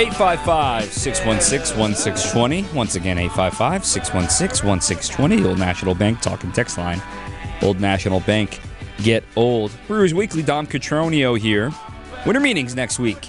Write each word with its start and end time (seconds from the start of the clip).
855 0.00 0.84
616 0.94 1.78
1620. 1.78 2.74
Once 2.74 2.94
again, 2.94 3.18
855 3.18 3.84
616 3.84 4.66
1620. 4.66 5.46
Old 5.46 5.58
National 5.58 5.94
Bank 5.94 6.22
talking 6.22 6.50
text 6.52 6.78
line. 6.78 7.02
Old 7.60 7.80
National 7.80 8.20
Bank 8.20 8.60
get 9.02 9.24
old. 9.36 9.70
Brewers 9.86 10.14
Weekly, 10.14 10.42
Dom 10.42 10.66
Catronio 10.66 11.38
here. 11.38 11.70
Winter 12.24 12.40
meetings 12.40 12.74
next 12.74 12.98
week. 12.98 13.28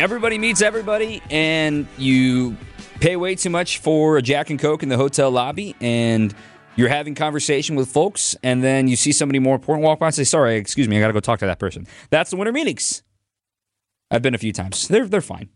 Everybody 0.00 0.36
meets 0.36 0.62
everybody, 0.62 1.22
and 1.30 1.86
you 1.96 2.56
pay 2.98 3.14
way 3.14 3.36
too 3.36 3.50
much 3.50 3.78
for 3.78 4.16
a 4.16 4.22
Jack 4.22 4.50
and 4.50 4.58
Coke 4.58 4.82
in 4.82 4.88
the 4.88 4.96
hotel 4.96 5.30
lobby, 5.30 5.76
and 5.80 6.34
you're 6.74 6.88
having 6.88 7.14
conversation 7.14 7.76
with 7.76 7.88
folks, 7.88 8.34
and 8.42 8.64
then 8.64 8.88
you 8.88 8.96
see 8.96 9.12
somebody 9.12 9.38
more 9.38 9.54
important 9.54 9.84
walk 9.84 10.00
by 10.00 10.06
and 10.06 10.14
say, 10.16 10.24
Sorry, 10.24 10.56
excuse 10.56 10.88
me, 10.88 10.96
I 10.96 11.00
got 11.00 11.06
to 11.06 11.12
go 11.12 11.20
talk 11.20 11.38
to 11.38 11.46
that 11.46 11.60
person. 11.60 11.86
That's 12.10 12.30
the 12.30 12.36
winter 12.36 12.52
meetings. 12.52 13.04
I've 14.12 14.22
been 14.22 14.34
a 14.34 14.38
few 14.38 14.52
times. 14.52 14.88
They're 14.88 15.06
they're 15.06 15.20
fine. 15.20 15.48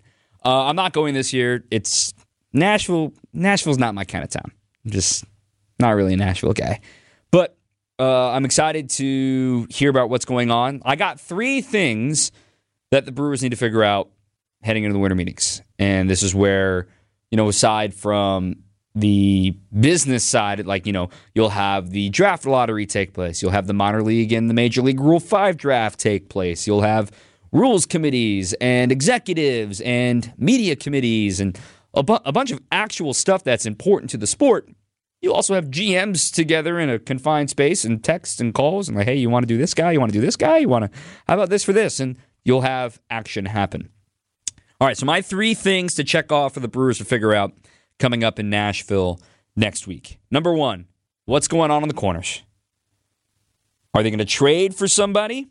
Uh, 0.45 0.65
I'm 0.65 0.77
not 0.77 0.93
going 0.93 1.15
this 1.15 1.33
year. 1.33 1.65
It's 1.71 2.15
Nashville. 2.53 3.13
Nashville's 3.33 3.79
not 3.79 3.95
my 3.95 4.05
kind 4.05 4.25
of 4.25 4.31
town. 4.31 4.51
I'm 4.85 4.91
just 4.91 5.25
not 5.79 5.91
really 5.91 6.15
a 6.15 6.17
Nashville 6.17 6.53
guy. 6.53 6.81
But 7.31 7.57
uh, 7.99 8.31
I'm 8.31 8.45
excited 8.45 8.91
to 8.91 9.67
hear 9.71 9.91
about 9.91 10.11
what's 10.11 10.25
going 10.25 10.51
on. 10.51 10.83
I 10.85 10.97
got 10.97 11.21
three 11.21 11.61
things 11.61 12.33
that 12.91 13.05
the 13.05 13.13
Brewers 13.13 13.43
need 13.43 13.51
to 13.51 13.57
figure 13.57 13.85
out 13.85 14.11
heading 14.63 14.85
into 14.85 14.95
the 14.95 14.99
winter 14.99 15.17
meetings, 15.17 15.63
and 15.79 16.09
this 16.11 16.23
is 16.23 16.35
where 16.35 16.89
you 17.31 17.37
know, 17.37 17.49
aside 17.49 17.95
from 17.95 18.57
the 18.95 19.55
business 19.79 20.25
side, 20.25 20.65
like, 20.67 20.87
you 20.87 20.93
know, 20.93 21.11
you'll 21.35 21.51
have 21.51 21.91
the 21.91 22.09
draft 22.11 22.47
lottery 22.47 22.87
take 22.87 23.13
place. 23.13 23.43
You'll 23.43 23.51
have 23.51 23.67
the 23.67 23.75
minor 23.75 24.03
league 24.03 24.33
and 24.33 24.49
the 24.49 24.55
major 24.55 24.81
league 24.81 25.01
Rule 25.01 25.21
5 25.21 25.57
draft 25.57 26.01
take 26.01 26.29
place. 26.29 26.67
You'll 26.67 26.83
have 26.83 27.11
rules 27.53 27.87
committees 27.87 28.55
and 28.61 28.93
executives 28.93 29.81
and 29.83 30.33
media 30.37 30.77
committees 30.77 31.41
and 31.41 31.59
a, 31.95 32.03
bu- 32.03 32.19
a 32.25 32.33
bunch 32.33 32.51
of 32.51 32.61
actual 32.71 33.15
stuff 33.15 33.43
that's 33.45 33.67
important 33.67 34.11
to 34.11 34.17
the 34.17 34.27
sport. 34.27 34.69
You 35.23 35.33
also 35.33 35.55
have 35.55 35.67
GMs 35.67 36.33
together 36.33 36.79
in 36.79 36.91
a 36.91 36.99
confined 36.99 37.51
space 37.51 37.85
and 37.85 38.05
texts 38.05 38.41
and 38.41 38.53
calls 38.53 38.89
and 38.89 38.97
like, 38.97 39.07
hey, 39.07 39.17
you 39.17 39.31
want 39.31 39.45
to 39.45 39.49
do 39.49 39.57
this 39.57 39.75
guy? 39.75 39.93
You 39.93 40.01
want 40.01 40.13
to 40.13 40.19
do 40.19 40.25
this 40.25 40.37
guy? 40.37 40.59
You 40.59 40.69
want 40.69 40.93
to, 40.93 40.99
how 41.27 41.35
about 41.35 41.49
this 41.49 41.65
for 41.65 41.73
this? 41.73 41.99
And 42.01 42.19
you'll 42.45 42.61
have 42.61 43.01
action 43.11 43.47
happen. 43.47 43.89
All 44.79 44.87
right, 44.87 44.97
so 44.97 45.07
my 45.07 45.23
three 45.23 45.55
things 45.55 45.95
to 45.95 46.05
check 46.05 46.31
off 46.31 46.55
for 46.55 46.61
the 46.61 46.69
Brewers 46.69 46.99
to 46.99 47.05
figure 47.05 47.35
out 47.35 47.55
coming 47.99 48.23
up 48.23 48.39
in 48.39 48.51
Nashville 48.51 49.19
next 49.57 49.87
week. 49.87 50.19
Number 50.31 50.53
one, 50.53 50.87
what's 51.25 51.49
going 51.49 51.71
on 51.71 51.83
in 51.83 51.89
the 51.89 51.95
corners? 51.95 52.43
Are 53.95 54.03
they 54.03 54.11
going 54.11 54.19
to 54.19 54.27
trade 54.27 54.75
for 54.75 54.87
somebody? 54.87 55.49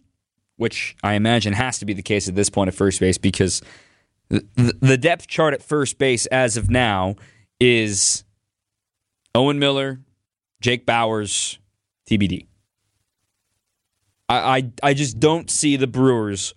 Which 0.58 0.96
I 1.04 1.14
imagine 1.14 1.54
has 1.54 1.80
to 1.80 1.86
be 1.86 1.94
the 1.94 2.02
case 2.02 2.30
at 2.30 2.36
this 2.36 2.50
point 2.50 2.70
at 2.70 2.74
first 2.74 3.00
base 3.00 3.18
because 3.18 3.62
the 4.30 4.98
depth 4.98 5.28
chart 5.28 5.54
at 5.54 5.62
first 5.62 5.98
base 5.98 6.26
as 6.28 6.58
of 6.58 6.70
now 6.70 7.16
is 7.60 8.24
Owen 9.34 9.60
Miller, 9.60 10.00
Jake 10.62 10.86
Bauers, 10.86 11.58
TBD. 12.10 12.48
I, 14.30 14.36
I, 14.58 14.72
I 14.82 14.94
just 14.94 15.20
don't 15.20 15.52
see 15.52 15.76
the 15.76 15.88
Brewers 15.88 16.54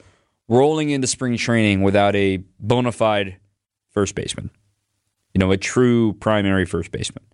rolling 0.48 0.90
into 0.90 1.06
spring 1.06 1.36
training 1.36 1.82
without 1.82 2.16
a 2.16 2.38
bona 2.58 2.92
fide 2.92 3.36
first 3.90 4.14
baseman. 4.14 4.50
You 5.34 5.40
know, 5.40 5.50
a 5.50 5.56
true 5.56 6.14
primary 6.14 6.64
first 6.64 6.90
baseman. 6.90 7.24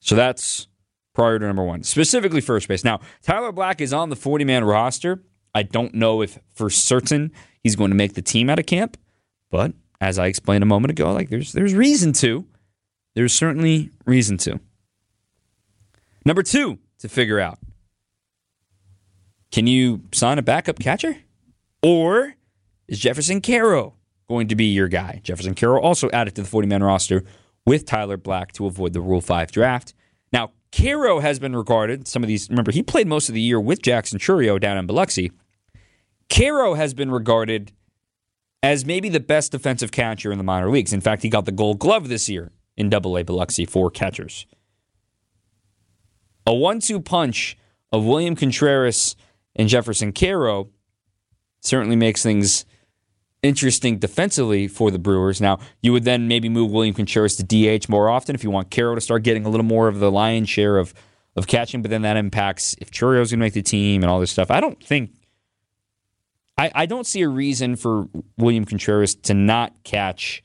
So 0.00 0.14
that's 0.14 0.68
priority 1.14 1.46
number 1.46 1.64
one. 1.64 1.82
Specifically 1.82 2.40
first 2.42 2.68
base. 2.68 2.84
Now, 2.84 3.00
Tyler 3.22 3.52
Black 3.52 3.80
is 3.80 3.92
on 3.92 4.10
the 4.10 4.16
40 4.16 4.44
man 4.44 4.64
roster. 4.64 5.22
I 5.54 5.62
don't 5.62 5.94
know 5.94 6.22
if 6.22 6.38
for 6.52 6.70
certain 6.70 7.32
he's 7.62 7.76
going 7.76 7.90
to 7.90 7.96
make 7.96 8.14
the 8.14 8.22
team 8.22 8.50
out 8.50 8.58
of 8.58 8.66
camp, 8.66 8.96
but 9.50 9.72
as 10.00 10.18
I 10.18 10.26
explained 10.26 10.62
a 10.62 10.66
moment 10.66 10.90
ago, 10.90 11.12
like 11.12 11.30
there's 11.30 11.52
there's 11.52 11.74
reason 11.74 12.12
to. 12.14 12.46
There's 13.14 13.32
certainly 13.32 13.90
reason 14.06 14.36
to. 14.38 14.60
Number 16.24 16.42
two 16.42 16.78
to 16.98 17.08
figure 17.08 17.38
out. 17.38 17.58
Can 19.52 19.66
you 19.68 20.02
sign 20.12 20.38
a 20.38 20.42
backup 20.42 20.80
catcher? 20.80 21.16
Or 21.82 22.34
is 22.88 22.98
Jefferson 22.98 23.40
Quero 23.40 23.94
going 24.28 24.48
to 24.48 24.56
be 24.56 24.64
your 24.64 24.88
guy? 24.88 25.20
Jefferson 25.22 25.54
Quero 25.54 25.80
also 25.80 26.10
added 26.10 26.34
to 26.34 26.42
the 26.42 26.48
40 26.48 26.66
man 26.66 26.82
roster 26.82 27.22
with 27.64 27.86
Tyler 27.86 28.16
Black 28.16 28.52
to 28.52 28.66
avoid 28.66 28.94
the 28.94 29.00
Rule 29.00 29.20
5 29.20 29.52
draft. 29.52 29.94
Now, 30.32 30.50
Quero 30.72 31.20
has 31.20 31.38
been 31.38 31.54
regarded, 31.54 32.08
some 32.08 32.24
of 32.24 32.28
these, 32.28 32.50
remember, 32.50 32.72
he 32.72 32.82
played 32.82 33.06
most 33.06 33.28
of 33.28 33.34
the 33.34 33.40
year 33.40 33.60
with 33.60 33.80
Jackson 33.80 34.18
Chourio 34.18 34.58
down 34.58 34.76
in 34.76 34.86
Biloxi. 34.86 35.30
Quero 36.28 36.74
has 36.74 36.94
been 36.94 37.10
regarded 37.10 37.72
as 38.62 38.86
maybe 38.86 39.08
the 39.08 39.20
best 39.20 39.52
defensive 39.52 39.92
catcher 39.92 40.32
in 40.32 40.38
the 40.38 40.44
minor 40.44 40.70
leagues. 40.70 40.92
In 40.92 41.00
fact, 41.00 41.22
he 41.22 41.28
got 41.28 41.44
the 41.44 41.52
gold 41.52 41.78
glove 41.78 42.08
this 42.08 42.28
year 42.28 42.52
in 42.76 42.88
Double 42.88 43.16
A 43.18 43.22
Biloxi 43.22 43.66
for 43.66 43.90
catchers. 43.90 44.46
A 46.46 46.54
one 46.54 46.80
two 46.80 47.00
punch 47.00 47.56
of 47.92 48.04
William 48.04 48.36
Contreras 48.36 49.16
and 49.54 49.68
Jefferson 49.68 50.12
Quero 50.12 50.70
certainly 51.60 51.96
makes 51.96 52.22
things 52.22 52.64
interesting 53.42 53.98
defensively 53.98 54.66
for 54.66 54.90
the 54.90 54.98
Brewers. 54.98 55.40
Now, 55.40 55.58
you 55.82 55.92
would 55.92 56.04
then 56.04 56.26
maybe 56.26 56.48
move 56.48 56.70
William 56.70 56.94
Contreras 56.94 57.36
to 57.36 57.44
DH 57.44 57.88
more 57.88 58.08
often 58.08 58.34
if 58.34 58.42
you 58.42 58.50
want 58.50 58.70
Quero 58.70 58.94
to 58.94 59.00
start 59.00 59.22
getting 59.22 59.44
a 59.44 59.50
little 59.50 59.64
more 59.64 59.88
of 59.88 60.00
the 60.00 60.10
lion's 60.10 60.48
share 60.48 60.78
of, 60.78 60.94
of 61.36 61.46
catching, 61.46 61.82
but 61.82 61.90
then 61.90 62.02
that 62.02 62.16
impacts 62.16 62.74
if 62.80 62.90
Chourio's 62.90 63.30
going 63.30 63.40
to 63.40 63.44
make 63.44 63.52
the 63.52 63.62
team 63.62 64.02
and 64.02 64.10
all 64.10 64.18
this 64.18 64.30
stuff. 64.30 64.50
I 64.50 64.60
don't 64.60 64.82
think 64.82 65.10
I, 66.56 66.70
I 66.74 66.86
don't 66.86 67.06
see 67.06 67.22
a 67.22 67.28
reason 67.28 67.76
for 67.76 68.08
William 68.38 68.64
Contreras 68.64 69.14
to 69.16 69.34
not 69.34 69.72
catch 69.82 70.42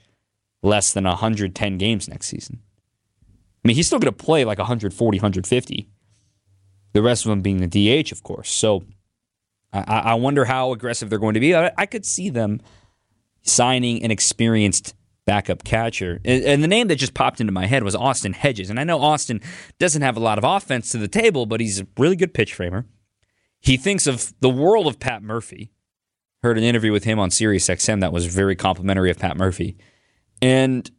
less 0.63 0.93
than 0.93 1.03
110 1.03 1.77
games 1.77 2.07
next 2.07 2.27
season. 2.27 2.61
I 3.63 3.67
mean, 3.67 3.75
he's 3.75 3.87
still 3.87 3.99
going 3.99 4.13
to 4.13 4.23
play 4.23 4.45
like 4.45 4.57
140, 4.57 5.17
150. 5.17 5.89
The 6.93 7.01
rest 7.01 7.25
of 7.25 7.29
them 7.29 7.41
being 7.41 7.57
the 7.57 8.03
DH, 8.03 8.11
of 8.11 8.23
course. 8.23 8.49
So 8.49 8.83
I, 9.71 9.81
I 9.81 10.13
wonder 10.15 10.45
how 10.45 10.71
aggressive 10.71 11.09
they're 11.09 11.19
going 11.19 11.35
to 11.35 11.39
be. 11.39 11.55
I, 11.55 11.71
I, 11.77 11.85
could 11.85 12.05
see 12.05 12.29
them 12.29 12.61
signing 13.43 14.03
an 14.03 14.09
experienced 14.09 14.95
backup 15.25 15.63
catcher. 15.63 16.19
And, 16.25 16.43
and 16.43 16.63
the 16.63 16.67
name 16.67 16.87
that 16.87 16.95
just 16.95 17.13
popped 17.13 17.39
into 17.39 17.53
my 17.53 17.67
head 17.67 17.83
was 17.83 17.95
Austin 17.95 18.33
Hedges. 18.33 18.71
And 18.71 18.79
I 18.79 18.83
know 18.83 18.99
Austin 18.99 19.41
doesn't 19.77 20.01
have 20.01 20.17
a 20.17 20.21
lot 20.21 20.39
of 20.39 20.43
offense 20.43 20.91
to 20.91 20.97
the 20.97 21.07
table, 21.07 21.45
but 21.45 21.59
he's 21.59 21.81
a 21.81 21.87
really 21.97 22.15
good 22.15 22.33
pitch 22.33 22.55
framer. 22.55 22.85
He 23.59 23.77
thinks 23.77 24.07
of 24.07 24.33
the 24.39 24.49
world 24.49 24.87
of 24.87 24.99
Pat 24.99 25.21
Murphy 25.21 25.71
heard 26.43 26.57
an 26.57 26.63
interview 26.63 26.91
with 26.91 27.03
him 27.03 27.19
on 27.19 27.31
Sirius 27.31 27.67
XM 27.67 28.01
that 28.01 28.13
was 28.13 28.25
very 28.25 28.55
complimentary 28.55 29.11
of 29.11 29.19
Pat 29.19 29.37
Murphy. 29.37 29.77
And 30.41 30.89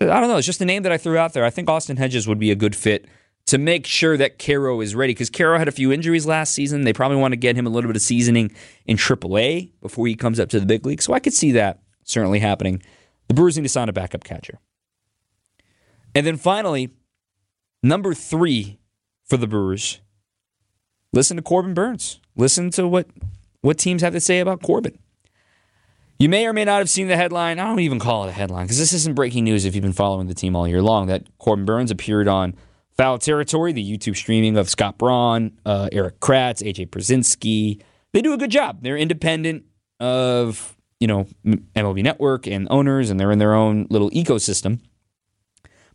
uh, 0.00 0.10
I 0.10 0.20
don't 0.20 0.28
know, 0.28 0.36
it's 0.36 0.46
just 0.46 0.60
a 0.60 0.64
name 0.64 0.82
that 0.84 0.92
I 0.92 0.98
threw 0.98 1.18
out 1.18 1.32
there. 1.32 1.44
I 1.44 1.50
think 1.50 1.68
Austin 1.68 1.96
Hedges 1.96 2.26
would 2.26 2.38
be 2.38 2.50
a 2.50 2.54
good 2.54 2.74
fit 2.74 3.06
to 3.46 3.58
make 3.58 3.86
sure 3.86 4.16
that 4.16 4.38
Quero 4.38 4.80
is 4.80 4.94
ready 4.94 5.12
because 5.12 5.30
Quero 5.30 5.58
had 5.58 5.68
a 5.68 5.72
few 5.72 5.92
injuries 5.92 6.26
last 6.26 6.52
season. 6.52 6.82
They 6.82 6.92
probably 6.92 7.18
want 7.18 7.32
to 7.32 7.36
get 7.36 7.56
him 7.56 7.66
a 7.66 7.70
little 7.70 7.88
bit 7.88 7.96
of 7.96 8.02
seasoning 8.02 8.54
in 8.86 8.96
AAA 8.96 9.72
before 9.80 10.06
he 10.06 10.16
comes 10.16 10.40
up 10.40 10.48
to 10.50 10.60
the 10.60 10.66
big 10.66 10.84
league. 10.84 11.02
So 11.02 11.12
I 11.12 11.20
could 11.20 11.32
see 11.32 11.52
that 11.52 11.80
certainly 12.04 12.40
happening. 12.40 12.82
The 13.28 13.34
Brewers 13.34 13.56
need 13.56 13.62
to 13.62 13.68
sign 13.68 13.88
a 13.88 13.92
backup 13.92 14.24
catcher. 14.24 14.58
And 16.14 16.26
then 16.26 16.36
finally, 16.36 16.90
number 17.82 18.14
three 18.14 18.78
for 19.24 19.36
the 19.36 19.46
Brewers, 19.46 20.00
listen 21.12 21.36
to 21.36 21.42
Corbin 21.42 21.74
Burnes. 21.74 22.20
Listen 22.36 22.70
to 22.72 22.88
what 22.88 23.08
what 23.60 23.78
teams 23.78 24.02
have 24.02 24.12
to 24.12 24.20
say 24.20 24.40
about 24.40 24.62
Corbin. 24.62 24.98
You 26.18 26.28
may 26.30 26.46
or 26.46 26.52
may 26.52 26.64
not 26.64 26.78
have 26.78 26.88
seen 26.88 27.08
the 27.08 27.16
headline. 27.16 27.58
I 27.58 27.64
don't 27.64 27.80
even 27.80 27.98
call 27.98 28.24
it 28.24 28.28
a 28.28 28.32
headline 28.32 28.64
because 28.64 28.78
this 28.78 28.92
isn't 28.94 29.14
breaking 29.14 29.44
news 29.44 29.64
if 29.64 29.74
you've 29.74 29.82
been 29.82 29.92
following 29.92 30.28
the 30.28 30.34
team 30.34 30.56
all 30.56 30.66
year 30.66 30.82
long. 30.82 31.08
That 31.08 31.26
Corbin 31.38 31.66
Burnes 31.66 31.90
appeared 31.90 32.26
on 32.26 32.54
Foul 32.96 33.18
Territory, 33.18 33.72
the 33.72 33.84
YouTube 33.84 34.16
streaming 34.16 34.56
of 34.56 34.70
Scott 34.70 34.96
Braun, 34.96 35.58
uh, 35.66 35.90
Erik 35.92 36.18
Kratz, 36.20 36.62
AJ 36.62 36.88
Pierzynski. 36.88 37.82
They 38.12 38.22
do 38.22 38.32
a 38.32 38.38
good 38.38 38.50
job. 38.50 38.78
They're 38.80 38.96
independent 38.96 39.64
of 40.00 40.74
you 41.00 41.06
know 41.06 41.26
MLB 41.44 42.02
Network 42.02 42.46
and 42.46 42.66
owners, 42.70 43.10
and 43.10 43.20
they're 43.20 43.32
in 43.32 43.38
their 43.38 43.54
own 43.54 43.86
little 43.90 44.10
ecosystem. 44.10 44.80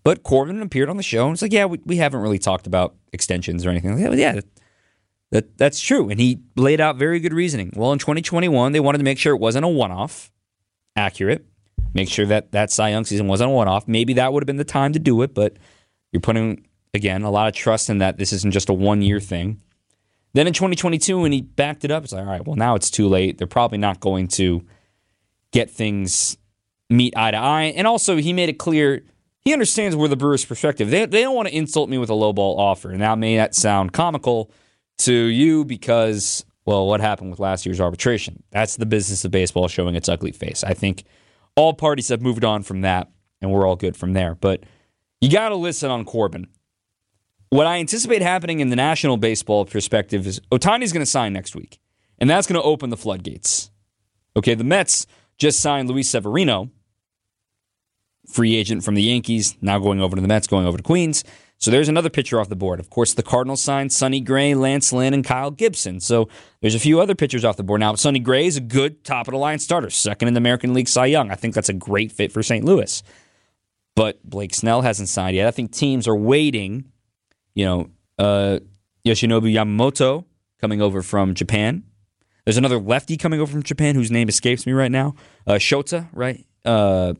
But 0.03 0.23
Corbin 0.23 0.61
appeared 0.61 0.89
on 0.89 0.97
the 0.97 1.03
show 1.03 1.25
and 1.25 1.33
it's 1.33 1.41
like, 1.41 1.53
yeah, 1.53 1.65
we, 1.65 1.79
we 1.85 1.97
haven't 1.97 2.21
really 2.21 2.39
talked 2.39 2.65
about 2.65 2.95
extensions 3.13 3.65
or 3.65 3.69
anything. 3.69 4.03
Like 4.03 4.17
yeah, 4.17 4.39
that 5.31 5.57
that's 5.57 5.79
true, 5.79 6.09
and 6.09 6.19
he 6.19 6.39
laid 6.55 6.81
out 6.81 6.97
very 6.97 7.19
good 7.19 7.33
reasoning. 7.33 7.71
Well, 7.75 7.93
in 7.93 7.99
2021, 7.99 8.73
they 8.73 8.79
wanted 8.79 8.99
to 8.99 9.03
make 9.03 9.17
sure 9.17 9.33
it 9.33 9.39
wasn't 9.39 9.65
a 9.65 9.69
one-off, 9.69 10.31
accurate. 10.95 11.45
Make 11.93 12.09
sure 12.09 12.25
that 12.25 12.51
that 12.51 12.71
Cy 12.71 12.89
Young 12.89 13.05
season 13.05 13.27
wasn't 13.27 13.51
a 13.51 13.53
one-off. 13.53 13.87
Maybe 13.87 14.13
that 14.13 14.31
would 14.31 14.43
have 14.43 14.47
been 14.47 14.57
the 14.57 14.63
time 14.63 14.93
to 14.93 14.99
do 14.99 15.21
it, 15.21 15.33
but 15.33 15.57
you're 16.11 16.21
putting 16.21 16.67
again 16.93 17.23
a 17.23 17.31
lot 17.31 17.47
of 17.47 17.53
trust 17.53 17.89
in 17.89 17.99
that 17.99 18.17
this 18.17 18.33
isn't 18.33 18.51
just 18.51 18.69
a 18.69 18.73
one-year 18.73 19.19
thing. 19.19 19.61
Then 20.33 20.47
in 20.47 20.53
2022, 20.53 21.19
when 21.19 21.31
he 21.31 21.41
backed 21.41 21.83
it 21.83 21.91
up, 21.91 22.03
it's 22.03 22.13
like, 22.13 22.25
all 22.25 22.31
right, 22.31 22.45
well 22.45 22.55
now 22.55 22.75
it's 22.75 22.89
too 22.91 23.07
late. 23.07 23.37
They're 23.37 23.47
probably 23.47 23.77
not 23.77 23.99
going 23.99 24.27
to 24.29 24.65
get 25.51 25.69
things 25.69 26.37
meet 26.89 27.15
eye 27.15 27.31
to 27.31 27.37
eye, 27.37 27.73
and 27.75 27.87
also 27.87 28.17
he 28.17 28.33
made 28.33 28.49
it 28.49 28.59
clear 28.59 29.03
he 29.39 29.53
understands 29.53 29.95
where 29.95 30.07
the 30.07 30.15
Brewers' 30.17 30.45
perspective. 30.45 30.89
They 30.89 31.05
they 31.05 31.21
don't 31.21 31.35
want 31.35 31.47
to 31.47 31.55
insult 31.55 31.89
me 31.89 31.97
with 31.97 32.09
a 32.09 32.13
lowball 32.13 32.57
offer, 32.57 32.91
and 32.91 33.01
that 33.01 33.17
may 33.17 33.37
not 33.37 33.55
sound 33.55 33.93
comical 33.93 34.51
to 35.05 35.13
you 35.13 35.65
because, 35.65 36.45
well, 36.65 36.87
what 36.87 37.01
happened 37.01 37.31
with 37.31 37.39
last 37.39 37.65
year's 37.65 37.81
arbitration? 37.81 38.43
That's 38.51 38.75
the 38.75 38.85
business 38.85 39.25
of 39.25 39.31
baseball 39.31 39.67
showing 39.67 39.95
its 39.95 40.09
ugly 40.09 40.31
face. 40.31 40.63
I 40.63 40.73
think 40.73 41.03
all 41.55 41.73
parties 41.73 42.09
have 42.09 42.21
moved 42.21 42.45
on 42.45 42.63
from 42.63 42.81
that, 42.81 43.09
and 43.41 43.51
we're 43.51 43.67
all 43.67 43.75
good 43.75 43.95
from 43.95 44.13
there. 44.13 44.35
But 44.35 44.63
you 45.19 45.29
got 45.29 45.49
to 45.49 45.55
listen 45.55 45.91
on 45.91 46.05
Corbin. 46.05 46.47
What 47.49 47.67
I 47.67 47.79
anticipate 47.79 48.21
happening 48.21 48.61
in 48.61 48.69
the 48.69 48.75
national 48.75 49.17
baseball 49.17 49.65
perspective 49.65 50.25
is 50.25 50.39
Ohtani's 50.51 50.93
going 50.93 51.03
to 51.03 51.09
sign 51.09 51.33
next 51.33 51.55
week, 51.55 51.79
and 52.17 52.29
that's 52.29 52.47
going 52.47 52.59
to 52.59 52.65
open 52.65 52.89
the 52.89 52.97
floodgates. 52.97 53.71
Okay, 54.37 54.55
the 54.55 54.63
Mets 54.63 55.05
just 55.37 55.59
signed 55.59 55.89
Luis 55.89 56.09
Severino, 56.09 56.69
free 58.27 58.55
agent 58.55 58.83
from 58.83 58.95
the 58.95 59.03
Yankees, 59.03 59.57
now 59.61 59.79
going 59.79 59.99
over 59.99 60.15
to 60.15 60.21
the 60.21 60.27
Mets, 60.27 60.47
going 60.47 60.65
over 60.65 60.77
to 60.77 60.83
Queens. 60.83 61.23
So 61.61 61.69
there's 61.69 61.89
another 61.89 62.09
pitcher 62.09 62.41
off 62.41 62.49
the 62.49 62.55
board. 62.55 62.79
Of 62.79 62.89
course, 62.89 63.13
the 63.13 63.21
Cardinals 63.21 63.61
signed 63.61 63.93
Sonny 63.93 64.19
Gray, 64.19 64.55
Lance 64.55 64.91
Lynn, 64.91 65.13
and 65.13 65.23
Kyle 65.23 65.51
Gibson. 65.51 65.99
So 65.99 66.27
there's 66.59 66.73
a 66.73 66.79
few 66.79 66.99
other 66.99 67.13
pitchers 67.13 67.45
off 67.45 67.55
the 67.55 67.63
board. 67.63 67.81
Now, 67.81 67.93
Sonny 67.93 68.17
Gray 68.17 68.47
is 68.47 68.57
a 68.57 68.61
good 68.61 69.03
top 69.03 69.27
of 69.27 69.33
the 69.33 69.37
line 69.37 69.59
starter, 69.59 69.91
second 69.91 70.27
in 70.27 70.33
the 70.33 70.39
American 70.39 70.73
League 70.73 70.87
Cy 70.87 71.05
Young. 71.05 71.29
I 71.29 71.35
think 71.35 71.53
that's 71.53 71.69
a 71.69 71.73
great 71.73 72.11
fit 72.11 72.31
for 72.31 72.41
St. 72.41 72.65
Louis. 72.65 73.03
But 73.95 74.27
Blake 74.27 74.55
Snell 74.55 74.81
hasn't 74.81 75.09
signed 75.09 75.35
yet. 75.35 75.47
I 75.47 75.51
think 75.51 75.71
teams 75.71 76.07
are 76.07 76.15
waiting. 76.15 76.85
You 77.53 77.65
know, 77.65 77.89
uh, 78.17 78.59
Yoshinobu 79.05 79.53
Yamamoto 79.53 80.25
coming 80.59 80.81
over 80.81 81.03
from 81.03 81.35
Japan. 81.35 81.83
There's 82.43 82.57
another 82.57 82.79
lefty 82.79 83.17
coming 83.17 83.39
over 83.39 83.51
from 83.51 83.61
Japan 83.61 83.93
whose 83.93 84.09
name 84.09 84.29
escapes 84.29 84.65
me 84.65 84.73
right 84.73 84.91
now. 84.91 85.13
Uh, 85.45 85.53
Shota, 85.53 86.07
right? 86.11 86.43
Uh, 86.65 87.13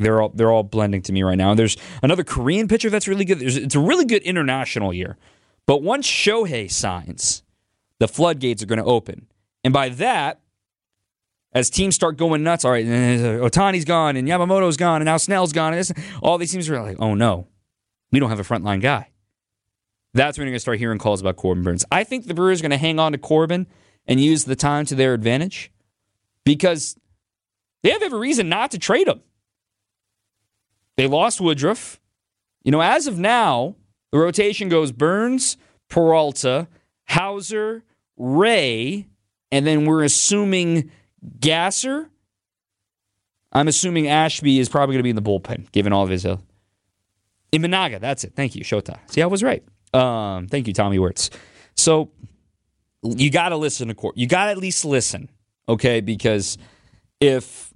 they're 0.00 0.20
all 0.20 0.30
they're 0.30 0.50
all 0.50 0.62
blending 0.62 1.02
to 1.02 1.12
me 1.12 1.22
right 1.22 1.38
now. 1.38 1.50
And 1.50 1.58
there's 1.58 1.76
another 2.02 2.24
Korean 2.24 2.68
pitcher 2.68 2.90
that's 2.90 3.06
really 3.06 3.24
good. 3.24 3.38
There's, 3.38 3.56
it's 3.56 3.74
a 3.74 3.80
really 3.80 4.04
good 4.04 4.22
international 4.22 4.92
year. 4.92 5.16
But 5.66 5.82
once 5.82 6.06
Shohei 6.06 6.70
signs, 6.70 7.42
the 7.98 8.08
floodgates 8.08 8.62
are 8.62 8.66
going 8.66 8.78
to 8.78 8.84
open. 8.84 9.26
And 9.62 9.72
by 9.72 9.90
that, 9.90 10.40
as 11.52 11.70
teams 11.70 11.94
start 11.94 12.16
going 12.16 12.42
nuts, 12.42 12.64
all 12.64 12.72
right, 12.72 12.84
uh, 12.84 13.44
Ohtani's 13.46 13.84
gone 13.84 14.16
and 14.16 14.26
Yamamoto's 14.26 14.76
gone 14.76 14.96
and 14.96 15.06
now 15.06 15.16
Snell's 15.16 15.52
gone, 15.52 15.74
and 15.74 15.92
all 16.22 16.38
these 16.38 16.52
teams 16.52 16.68
are 16.68 16.82
like, 16.82 16.96
oh 17.00 17.14
no, 17.14 17.46
we 18.10 18.18
don't 18.18 18.30
have 18.30 18.40
a 18.40 18.44
frontline 18.44 18.80
guy. 18.80 19.10
That's 20.12 20.38
when 20.38 20.46
you're 20.46 20.52
going 20.52 20.56
to 20.56 20.60
start 20.60 20.78
hearing 20.78 20.98
calls 20.98 21.20
about 21.20 21.36
Corbin 21.36 21.62
Burnes. 21.62 21.84
I 21.92 22.02
think 22.04 22.26
the 22.26 22.34
Brewers 22.34 22.60
are 22.60 22.62
going 22.62 22.70
to 22.72 22.78
hang 22.78 22.98
on 22.98 23.12
to 23.12 23.18
Corbin 23.18 23.66
and 24.06 24.20
use 24.20 24.44
the 24.44 24.56
time 24.56 24.86
to 24.86 24.94
their 24.94 25.14
advantage 25.14 25.70
because 26.44 26.96
they 27.82 27.90
have 27.90 28.02
every 28.02 28.18
reason 28.18 28.48
not 28.48 28.72
to 28.72 28.78
trade 28.78 29.06
him. 29.06 29.20
They 31.00 31.06
lost 31.06 31.40
Woodruff. 31.40 31.98
You 32.62 32.72
know, 32.72 32.82
as 32.82 33.06
of 33.06 33.18
now, 33.18 33.74
the 34.12 34.18
rotation 34.18 34.68
goes 34.68 34.92
Burnes, 34.92 35.56
Peralta, 35.88 36.68
Houser, 37.06 37.84
Ray, 38.18 39.06
and 39.50 39.66
then 39.66 39.86
we're 39.86 40.02
assuming 40.02 40.90
Gasser. 41.40 42.10
I'm 43.50 43.66
assuming 43.66 44.08
Ashby 44.08 44.58
is 44.58 44.68
probably 44.68 44.92
going 44.92 44.98
to 44.98 45.04
be 45.04 45.08
in 45.08 45.16
the 45.16 45.22
bullpen, 45.22 45.72
given 45.72 45.94
all 45.94 46.04
of 46.04 46.10
his. 46.10 46.26
Uh, 46.26 46.36
Imanaga, 47.50 47.98
that's 47.98 48.24
it. 48.24 48.34
Thank 48.36 48.54
you, 48.54 48.62
Shota. 48.62 48.98
See, 49.10 49.22
I 49.22 49.26
was 49.26 49.42
right. 49.42 49.64
Um, 49.94 50.48
thank 50.48 50.66
you, 50.66 50.74
Tommy 50.74 50.98
Wirtz. 50.98 51.30
So 51.78 52.10
you 53.02 53.30
got 53.30 53.48
to 53.48 53.56
listen 53.56 53.88
to 53.88 53.94
court. 53.94 54.18
You 54.18 54.26
got 54.26 54.44
to 54.44 54.50
at 54.50 54.58
least 54.58 54.84
listen, 54.84 55.30
okay? 55.66 56.02
Because 56.02 56.58
if 57.20 57.72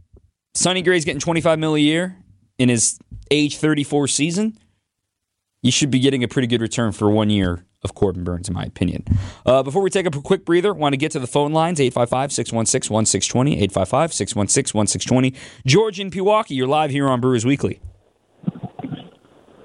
Sonny 0.53 0.83
Gray's 0.83 1.07
getting 1.07 1.21
25 1.21 1.59
mil 1.59 1.75
a 1.75 1.79
year 1.79 2.19
in 2.59 2.69
his 2.69 2.99
age 3.31 3.59
34 3.59 4.09
season, 4.09 4.59
you 5.63 5.71
should 5.71 5.91
be 5.91 5.99
getting 5.99 6.23
a 6.23 6.29
pretty 6.29 6.47
good 6.47 6.61
return 6.61 6.93
for 6.93 7.11
one 7.11 7.31
year 7.31 7.65
of 7.83 7.95
Corbin 7.95 8.25
Burnes, 8.25 8.49
in 8.49 8.55
my 8.55 8.65
opinion. 8.65 9.05
Uh, 9.45 9.63
before 9.63 9.83
we 9.83 9.91
take 9.91 10.07
a 10.07 10.11
quick 10.11 10.45
breather, 10.45 10.73
want 10.73 10.95
to 10.95 10.97
get 10.97 11.13
to 11.13 11.19
the 11.19 11.27
phone 11.27 11.53
lines 11.53 11.81
855 11.81 12.33
616 12.33 12.93
1620, 12.93 13.53
855 13.53 14.13
616 14.13 14.79
1620. 14.79 15.35
George 15.67 16.01
in 16.01 16.11
Pewaukee, 16.11 16.57
you're 16.57 16.67
live 16.67 16.91
here 16.91 17.09
on 17.09 17.21
Brewers 17.21 17.45
Weekly. 17.45 17.81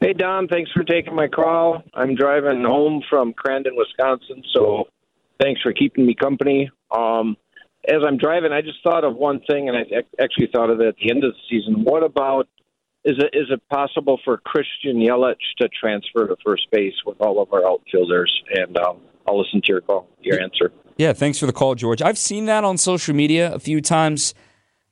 Hey, 0.01 0.13
Don, 0.13 0.47
thanks 0.47 0.71
for 0.71 0.83
taking 0.83 1.13
my 1.13 1.27
call. 1.27 1.83
I'm 1.93 2.15
driving 2.15 2.63
home 2.63 3.03
from 3.09 3.33
Crandon, 3.33 3.75
Wisconsin, 3.75 4.43
so 4.53 4.87
thanks 5.41 5.61
for 5.61 5.73
keeping 5.73 6.05
me 6.05 6.15
company. 6.15 6.71
Um, 6.91 7.35
as 7.87 7.97
I'm 8.05 8.17
driving, 8.17 8.51
I 8.51 8.61
just 8.61 8.81
thought 8.83 9.03
of 9.03 9.15
one 9.15 9.41
thing, 9.49 9.67
and 9.67 9.77
I 9.77 9.83
actually 10.21 10.47
thought 10.53 10.69
of 10.69 10.79
it 10.79 10.87
at 10.87 10.95
the 10.95 11.09
end 11.09 11.23
of 11.23 11.33
the 11.33 11.39
season. 11.49 11.83
What 11.83 12.03
about 12.03 12.47
is 13.05 13.17
it 13.17 13.29
is 13.33 13.47
it 13.49 13.61
possible 13.69 14.19
for 14.23 14.37
Christian 14.37 14.97
Yelich 14.97 15.35
to 15.59 15.69
transfer 15.69 16.27
to 16.27 16.35
first 16.45 16.67
base 16.71 16.95
with 17.05 17.19
all 17.21 17.41
of 17.41 17.51
our 17.53 17.65
outfielders? 17.65 18.31
And 18.55 18.77
um, 18.77 18.97
I'll 19.27 19.39
listen 19.39 19.61
to 19.61 19.67
your 19.67 19.81
call, 19.81 20.07
your 20.21 20.41
answer. 20.41 20.71
Yeah, 20.97 21.13
thanks 21.13 21.39
for 21.39 21.45
the 21.45 21.53
call, 21.53 21.75
George. 21.75 22.01
I've 22.01 22.17
seen 22.17 22.45
that 22.45 22.63
on 22.63 22.77
social 22.77 23.15
media 23.15 23.53
a 23.53 23.59
few 23.59 23.79
times. 23.79 24.33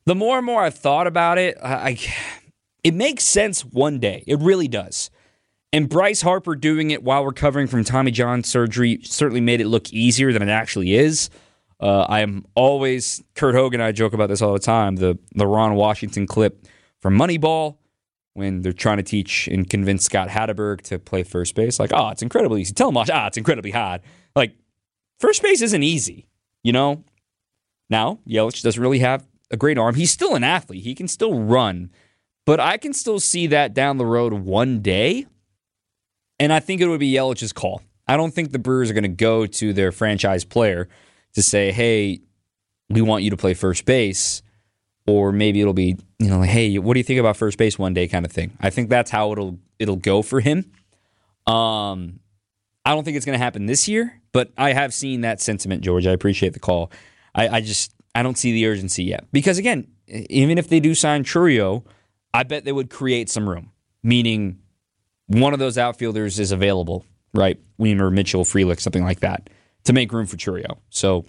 The 0.06 0.16
more 0.16 0.38
and 0.38 0.46
more 0.46 0.62
I've 0.62 0.78
thought 0.78 1.06
about 1.06 1.38
it, 1.38 1.58
I, 1.62 2.00
it 2.82 2.94
makes 2.94 3.26
sense 3.26 3.66
one 3.66 4.00
day. 4.00 4.24
It 4.26 4.40
really 4.40 4.70
does. 4.70 5.10
And 5.74 5.90
Bryce 5.90 6.22
Harper 6.22 6.56
doing 6.56 6.92
it 6.92 7.04
while 7.04 7.26
recovering 7.26 7.68
from 7.68 7.84
Tommy 7.84 8.12
John 8.12 8.42
surgery 8.44 9.00
certainly 9.04 9.42
made 9.42 9.60
it 9.60 9.68
look 9.68 9.92
easier 9.92 10.32
than 10.32 10.42
it 10.42 10.50
actually 10.50 10.96
is. 10.96 11.30
Uh, 11.82 12.04
I 12.04 12.22
am 12.22 12.46
always 12.56 13.22
Kurt 13.36 13.54
Hogan. 13.54 13.82
I 13.82 13.92
joke 13.92 14.14
about 14.14 14.30
this 14.30 14.42
all 14.42 14.54
the 14.54 14.60
time. 14.60 14.96
The 14.96 15.20
the 15.36 15.46
Ron 15.46 15.76
Washington 15.76 16.26
clip 16.26 16.66
from 17.02 17.18
Moneyball 17.18 17.78
when 18.38 18.62
they're 18.62 18.72
trying 18.72 18.98
to 18.98 19.04
teach 19.04 19.48
and 19.48 19.68
convince 19.68 20.06
Scott 20.06 20.30
Hatteberg 20.30 20.82
to 20.82 21.00
play 21.00 21.24
first 21.24 21.56
base. 21.56 21.80
Like, 21.80 21.92
oh, 21.92 22.10
it's 22.10 22.22
incredibly 22.22 22.62
easy. 22.62 22.74
Tell 22.74 22.90
him, 22.90 22.98
ah, 22.98 23.26
it's 23.26 23.38
incredibly 23.38 23.72
hard. 23.72 24.02
Like, 24.36 24.54
first 25.20 25.42
base 25.42 25.64
isn't 25.64 25.84
easy, 25.84 26.28
you 26.64 26.72
know? 26.72 27.04
Now, 27.90 28.20
Yelich 28.28 28.62
doesn't 28.62 28.82
really 28.82 29.00
have 29.00 29.28
a 29.50 29.58
great 29.58 29.80
arm. 29.80 29.96
He's 29.96 30.12
still 30.12 30.36
an 30.36 30.44
athlete, 30.44 30.84
he 30.84 30.94
can 30.94 31.08
still 31.08 31.40
run, 31.40 31.90
but 32.46 32.60
I 32.60 32.78
can 32.78 32.94
still 32.94 33.20
see 33.20 33.48
that 33.48 33.74
down 33.74 33.98
the 33.98 34.06
road 34.06 34.34
one 34.34 34.82
day. 34.82 35.26
And 36.40 36.54
I 36.54 36.60
think 36.60 36.80
it 36.80 36.88
would 36.88 37.00
be 37.00 37.12
Yelich's 37.12 37.52
call. 37.52 37.82
I 38.08 38.18
don't 38.18 38.32
think 38.32 38.52
the 38.52 38.60
Brewers 38.60 38.92
are 38.92 38.94
going 38.94 39.02
to 39.02 39.10
go 39.10 39.48
to 39.48 39.74
their 39.74 39.92
franchise 39.92 40.46
player 40.46 40.88
to 41.34 41.42
say, 41.42 41.72
hey, 41.72 42.20
we 42.88 43.02
want 43.02 43.24
you 43.24 43.32
to 43.32 43.38
play 43.38 43.56
first 43.56 43.86
base 43.86 44.44
or 45.08 45.32
maybe 45.32 45.62
it'll 45.62 45.74
be 45.74 45.98
you 46.20 46.28
know 46.30 46.40
like 46.40 46.50
hey 46.50 46.78
what 46.78 46.94
do 46.94 47.00
you 47.00 47.04
think 47.04 47.20
about 47.20 47.36
first 47.38 47.58
base 47.58 47.80
one 47.80 47.94
day 47.94 48.08
kind 48.08 48.26
of 48.26 48.32
thing. 48.32 48.56
I 48.62 48.70
think 48.70 48.90
that's 48.90 49.10
how 49.10 49.32
it'll 49.32 49.58
it'll 49.80 49.96
go 49.96 50.22
for 50.22 50.40
him. 50.40 50.72
Um 51.48 52.20
i 52.86 52.94
don't 52.94 53.04
think 53.04 53.18
it's 53.18 53.26
going 53.26 53.38
to 53.38 53.44
happen 53.44 53.66
this 53.66 53.90
year 53.90 54.22
but 54.32 54.50
i 54.58 54.72
have 54.72 54.94
seen 54.94 55.22
that 55.22 55.42
sentiment 55.42 55.84
george. 55.84 56.06
I 56.06 56.12
appreciate 56.12 56.54
the 56.54 56.60
call. 56.60 56.92
I, 57.34 57.48
I 57.48 57.62
just 57.62 57.94
i 58.14 58.22
don't 58.22 58.38
see 58.38 58.52
the 58.52 58.68
urgency 58.68 59.04
yet. 59.04 59.26
Because 59.32 59.58
again 59.58 59.88
even 60.08 60.58
if 60.58 60.70
they 60.70 60.80
do 60.80 60.94
sign 60.94 61.24
Chourio, 61.24 61.84
i 62.34 62.44
bet 62.44 62.66
they 62.66 62.72
would 62.72 62.90
create 62.90 63.30
some 63.30 63.50
room. 63.50 63.72
Meaning 64.04 64.60
one 65.28 65.54
of 65.54 65.60
those 65.60 65.78
outfielders 65.78 66.40
is 66.40 66.52
available 66.52 67.06
right? 67.34 67.60
Wiemer, 67.80 68.12
mitchell 68.12 68.44
frelick 68.44 68.80
something 68.80 69.04
like 69.04 69.20
that 69.22 69.50
to 69.84 69.94
make 69.94 70.12
room 70.12 70.26
for 70.26 70.38
Chourio. 70.38 70.78
so 70.90 71.26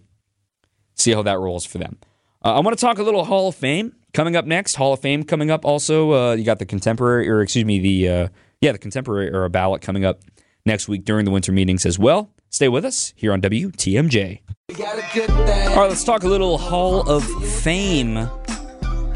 see 0.94 1.12
how 1.12 1.22
that 1.22 1.38
rolls 1.38 1.64
for 1.64 1.78
them 1.78 1.96
uh, 2.44 2.54
I 2.54 2.60
want 2.60 2.76
to 2.76 2.80
talk 2.80 2.98
a 2.98 3.02
little 3.02 3.24
Hall 3.24 3.48
of 3.48 3.54
Fame 3.54 3.94
coming 4.12 4.36
up 4.36 4.44
next. 4.44 4.76
Hall 4.76 4.92
of 4.92 5.00
Fame 5.00 5.24
coming 5.24 5.50
up. 5.50 5.64
Also, 5.64 6.12
uh, 6.12 6.34
you 6.34 6.44
got 6.44 6.58
the 6.58 6.66
contemporary, 6.66 7.28
or 7.28 7.40
excuse 7.42 7.64
me, 7.64 7.78
the 7.78 8.08
uh, 8.08 8.28
yeah, 8.60 8.72
the 8.72 8.78
contemporary 8.78 9.28
era 9.32 9.50
ballot 9.50 9.82
coming 9.82 10.04
up 10.04 10.20
next 10.64 10.88
week 10.88 11.04
during 11.04 11.24
the 11.24 11.30
winter 11.30 11.52
meetings 11.52 11.84
as 11.86 11.98
well. 11.98 12.30
Stay 12.50 12.68
with 12.68 12.84
us 12.84 13.12
here 13.16 13.32
on 13.32 13.40
WTMJ. 13.40 14.40
All 14.78 15.76
right, 15.76 15.88
let's 15.88 16.04
talk 16.04 16.22
a 16.22 16.28
little 16.28 16.58
Hall 16.58 17.08
of 17.08 17.24
Fame. 17.62 18.14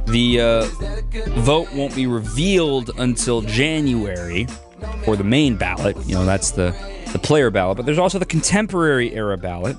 The 0.06 0.40
uh, 0.40 0.64
vote 1.40 1.72
won't 1.72 1.94
be 1.94 2.06
revealed 2.06 2.90
until 2.98 3.40
January 3.40 4.46
for 5.04 5.16
the 5.16 5.24
main 5.24 5.56
ballot. 5.56 5.96
You 6.06 6.16
know, 6.16 6.24
that's 6.24 6.50
the 6.50 6.74
the 7.12 7.18
player 7.18 7.50
ballot, 7.50 7.76
but 7.76 7.86
there's 7.86 7.98
also 7.98 8.18
the 8.18 8.26
contemporary 8.26 9.14
era 9.14 9.36
ballot 9.36 9.76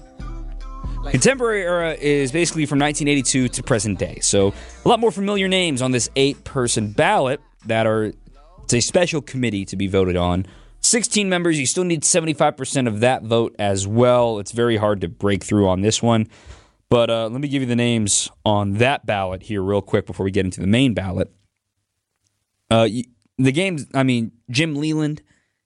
Contemporary 1.11 1.63
era 1.63 1.93
is 1.93 2.31
basically 2.31 2.65
from 2.65 2.79
1982 2.79 3.49
to 3.49 3.63
present 3.63 3.99
day. 3.99 4.19
So 4.21 4.53
a 4.83 4.87
lot 4.89 4.99
more 4.99 5.11
familiar 5.11 5.47
names 5.47 5.81
on 5.81 5.91
this 5.91 6.09
eight 6.15 6.43
person 6.43 6.91
ballot 6.91 7.41
that 7.65 7.85
are, 7.85 8.13
it's 8.63 8.73
a 8.73 8.79
special 8.79 9.21
committee 9.21 9.65
to 9.65 9.75
be 9.75 9.87
voted 9.87 10.15
on. 10.15 10.45
16 10.81 11.29
members, 11.29 11.59
you 11.59 11.65
still 11.65 11.85
need 11.85 12.03
75% 12.03 12.87
of 12.87 12.99
that 13.01 13.23
vote 13.23 13.55
as 13.57 13.87
well. 13.87 14.39
It's 14.39 14.51
very 14.51 14.77
hard 14.77 15.01
to 15.01 15.07
break 15.07 15.43
through 15.43 15.69
on 15.69 15.81
this 15.81 16.01
one. 16.01 16.27
But 16.89 17.09
uh, 17.09 17.27
let 17.29 17.41
me 17.41 17.47
give 17.47 17.61
you 17.61 17.67
the 17.67 17.75
names 17.75 18.29
on 18.45 18.73
that 18.73 19.05
ballot 19.05 19.43
here, 19.43 19.61
real 19.63 19.81
quick, 19.81 20.05
before 20.05 20.25
we 20.25 20.31
get 20.31 20.45
into 20.45 20.61
the 20.61 20.67
main 20.67 20.93
ballot. 20.93 21.33
Uh, 22.69 22.87
the 23.37 23.51
games, 23.51 23.87
I 23.93 24.03
mean, 24.03 24.31
Jim 24.49 24.75
Leyland, 24.75 25.21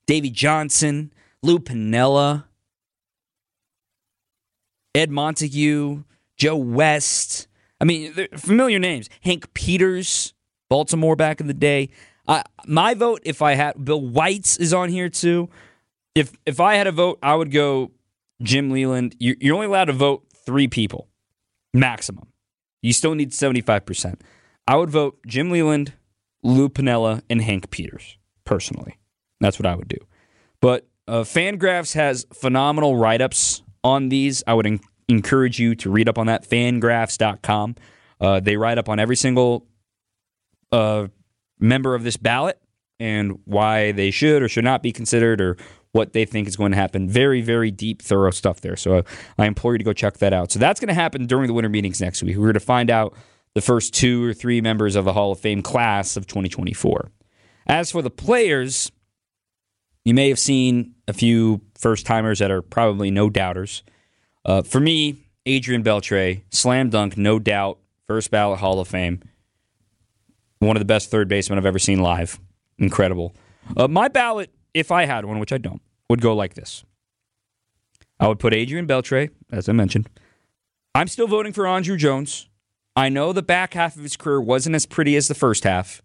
Davey 0.05 0.29
Johnson, 0.29 1.11
Lou 1.41 1.59
Piniella, 1.59 2.45
Ed 4.97 5.11
Montague, 5.11 6.03
Joe 6.37 6.57
West. 6.57 7.47
I 7.79 7.85
mean, 7.85 8.13
familiar 8.35 8.79
names. 8.79 9.09
Hank 9.21 9.53
Peters, 9.53 10.33
Baltimore 10.69 11.15
back 11.15 11.39
in 11.39 11.45
the 11.45 11.53
day. 11.53 11.89
Uh, 12.27 12.41
my 12.65 12.95
vote, 12.95 13.21
if 13.23 13.43
I 13.43 13.53
had 13.53 13.85
Bill 13.85 14.01
White's 14.01 14.57
is 14.57 14.73
on 14.73 14.89
here 14.89 15.07
too. 15.07 15.49
If 16.15 16.33
if 16.47 16.59
I 16.59 16.75
had 16.75 16.87
a 16.87 16.91
vote, 16.91 17.19
I 17.21 17.35
would 17.35 17.51
go 17.51 17.91
Jim 18.41 18.71
Leyland. 18.71 19.15
You're, 19.19 19.35
you're 19.39 19.53
only 19.53 19.67
allowed 19.67 19.85
to 19.85 19.93
vote 19.93 20.25
three 20.33 20.67
people 20.67 21.07
maximum. 21.75 22.27
You 22.81 22.91
still 22.91 23.13
need 23.13 23.35
seventy 23.35 23.61
five 23.61 23.85
percent. 23.85 24.23
I 24.67 24.77
would 24.77 24.89
vote 24.89 25.19
Jim 25.27 25.51
Leyland, 25.51 25.93
Lou 26.41 26.69
Piniella, 26.69 27.21
and 27.29 27.41
Hank 27.41 27.69
Peters, 27.69 28.17
personally. 28.45 28.97
That's 29.39 29.59
what 29.59 29.67
I 29.67 29.75
would 29.75 29.87
do. 29.87 29.99
But 30.59 30.87
uh, 31.07 31.21
Fangraphs 31.21 31.93
has 31.93 32.25
phenomenal 32.33 32.97
write 32.97 33.21
ups 33.21 33.61
on 33.87 34.09
these. 34.09 34.43
I 34.45 34.53
would 34.53 34.67
en- 34.67 34.79
encourage 35.07 35.59
you 35.59 35.75
to 35.75 35.89
read 35.89 36.07
up 36.09 36.17
on 36.17 36.27
that, 36.27 36.47
fangraphs.com. 36.47 37.75
Uh, 38.19 38.39
they 38.39 38.57
write 38.57 38.77
up 38.77 38.89
on 38.89 38.99
every 38.99 39.15
single 39.15 39.65
uh, 40.71 41.07
member 41.59 41.95
of 41.95 42.03
this 42.03 42.17
ballot 42.17 42.59
and 42.99 43.39
why 43.45 43.91
they 43.91 44.11
should 44.11 44.41
or 44.41 44.49
should 44.49 44.63
not 44.63 44.83
be 44.83 44.91
considered 44.91 45.39
or 45.39 45.57
what 45.91 46.13
they 46.13 46.25
think 46.25 46.47
is 46.47 46.55
going 46.55 46.71
to 46.71 46.77
happen. 46.77 47.09
Very, 47.09 47.41
very 47.41 47.71
deep, 47.71 48.01
thorough 48.01 48.31
stuff 48.31 48.61
there. 48.61 48.75
So 48.75 49.03
I 49.37 49.45
implore 49.45 49.73
you 49.73 49.77
to 49.77 49.83
go 49.83 49.93
check 49.93 50.17
that 50.17 50.33
out. 50.33 50.51
So 50.51 50.59
that's 50.59 50.79
going 50.79 50.89
to 50.89 50.93
happen 50.93 51.25
during 51.25 51.47
the 51.47 51.53
winter 51.53 51.69
meetings 51.69 52.01
next 52.01 52.21
week. 52.21 52.35
We're 52.35 52.43
going 52.43 52.53
to 52.55 52.59
find 52.59 52.89
out 52.89 53.15
the 53.53 53.61
first 53.61 53.93
two 53.93 54.23
or 54.23 54.33
three 54.33 54.61
members 54.61 54.95
of 54.95 55.05
the 55.05 55.13
Hall 55.13 55.31
of 55.31 55.39
Fame 55.39 55.61
class 55.61 56.17
of 56.17 56.27
2024. 56.27 57.11
As 57.67 57.91
for 57.91 58.01
the 58.01 58.09
players, 58.09 58.91
you 60.07 60.13
may 60.13 60.29
have 60.29 60.39
seen 60.39 60.95
a 61.09 61.11
few 61.11 61.59
first 61.75 62.05
timers 62.05 62.39
that 62.39 62.49
are 62.49 62.61
probably 62.61 63.11
no 63.11 63.29
doubters. 63.29 63.83
Uh, 64.45 64.61
for 64.61 64.79
me, 64.79 65.17
Adrian 65.45 65.83
Beltre, 65.83 66.43
slam 66.49 66.89
dunk, 66.89 67.17
no 67.17 67.39
doubt, 67.39 67.79
first 68.07 68.31
ballot 68.31 68.59
Hall 68.59 68.79
of 68.79 68.87
Fame. 68.87 69.21
One 70.59 70.77
of 70.77 70.79
the 70.79 70.85
best 70.85 71.11
third 71.11 71.27
basemen 71.27 71.59
I've 71.59 71.65
ever 71.65 71.77
seen 71.77 71.99
live. 71.99 72.39
Incredible. 72.79 73.35
Uh, 73.75 73.89
my 73.89 74.07
ballot, 74.07 74.49
if 74.73 74.93
I 74.93 75.03
had 75.03 75.25
one, 75.25 75.39
which 75.39 75.51
I 75.51 75.57
don't, 75.57 75.81
would 76.09 76.21
go 76.21 76.33
like 76.33 76.53
this. 76.53 76.85
I 78.17 78.29
would 78.29 78.39
put 78.39 78.53
Adrian 78.53 78.87
Beltre, 78.87 79.29
as 79.51 79.67
I 79.67 79.73
mentioned. 79.73 80.09
I'm 80.95 81.09
still 81.09 81.27
voting 81.27 81.51
for 81.51 81.65
Andruw 81.65 81.97
Jones. 81.97 82.47
I 82.95 83.09
know 83.09 83.33
the 83.33 83.43
back 83.43 83.73
half 83.73 83.97
of 83.97 84.03
his 84.03 84.15
career 84.15 84.39
wasn't 84.39 84.77
as 84.77 84.85
pretty 84.85 85.17
as 85.17 85.27
the 85.27 85.35
first 85.35 85.65
half, 85.65 86.01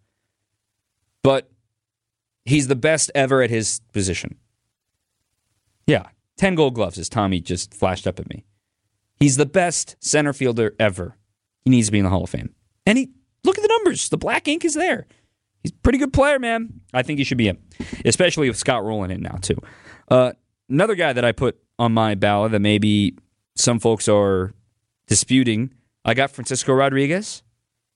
but 1.23 1.52
he's 2.45 2.69
the 2.69 2.77
best 2.77 3.11
ever 3.15 3.43
at 3.43 3.51
his 3.51 3.81
position. 3.93 4.37
Yeah, 5.87 6.07
10 6.39 6.55
gold 6.55 6.75
gloves, 6.75 6.99
as 6.99 7.09
Tommy 7.09 7.41
just 7.41 7.75
flashed 7.75 8.07
up 8.07 8.19
at 8.21 8.29
me. 8.29 8.45
He's 9.19 9.37
the 9.37 9.47
best 9.47 9.97
center 10.01 10.33
fielder 10.33 10.75
ever. 10.79 11.17
He 11.65 11.71
needs 11.71 11.89
to 11.89 11.93
be 11.93 11.99
in 11.99 12.05
the 12.05 12.11
Hall 12.11 12.25
of 12.25 12.31
Fame. 12.31 12.55
And 12.87 12.99
he 12.99 13.11
look 13.45 13.59
at 13.59 13.63
the 13.63 13.69
numbers. 13.69 14.09
The 14.09 14.19
black 14.19 14.49
ink 14.49 14.65
is 14.65 14.75
there. 14.75 15.07
He's 15.63 15.73
a 15.73 15.77
pretty 15.77 15.99
good 15.99 16.13
player, 16.13 16.39
man. 16.39 16.81
I 16.93 17.03
think 17.03 17.19
he 17.19 17.25
should 17.25 17.39
be 17.39 17.49
in, 17.49 17.59
especially 18.05 18.49
with 18.49 18.57
Scott 18.57 18.85
Rolen 18.85 19.13
in 19.13 19.23
now, 19.23 19.37
too. 19.41 19.59
Uh, 20.09 20.33
another 20.69 20.97
guy 20.97 21.13
that 21.13 21.25
I 21.25 21.31
put 21.33 21.59
on 21.79 21.93
my 21.93 22.17
ballot 22.17 22.53
that 22.53 22.61
maybe 22.61 23.17
some 23.55 23.79
folks 23.79 24.09
are 24.09 24.55
disputing, 25.07 25.73
I 26.05 26.15
got 26.15 26.33
Francisco 26.33 26.73
Rodriguez. 26.73 27.45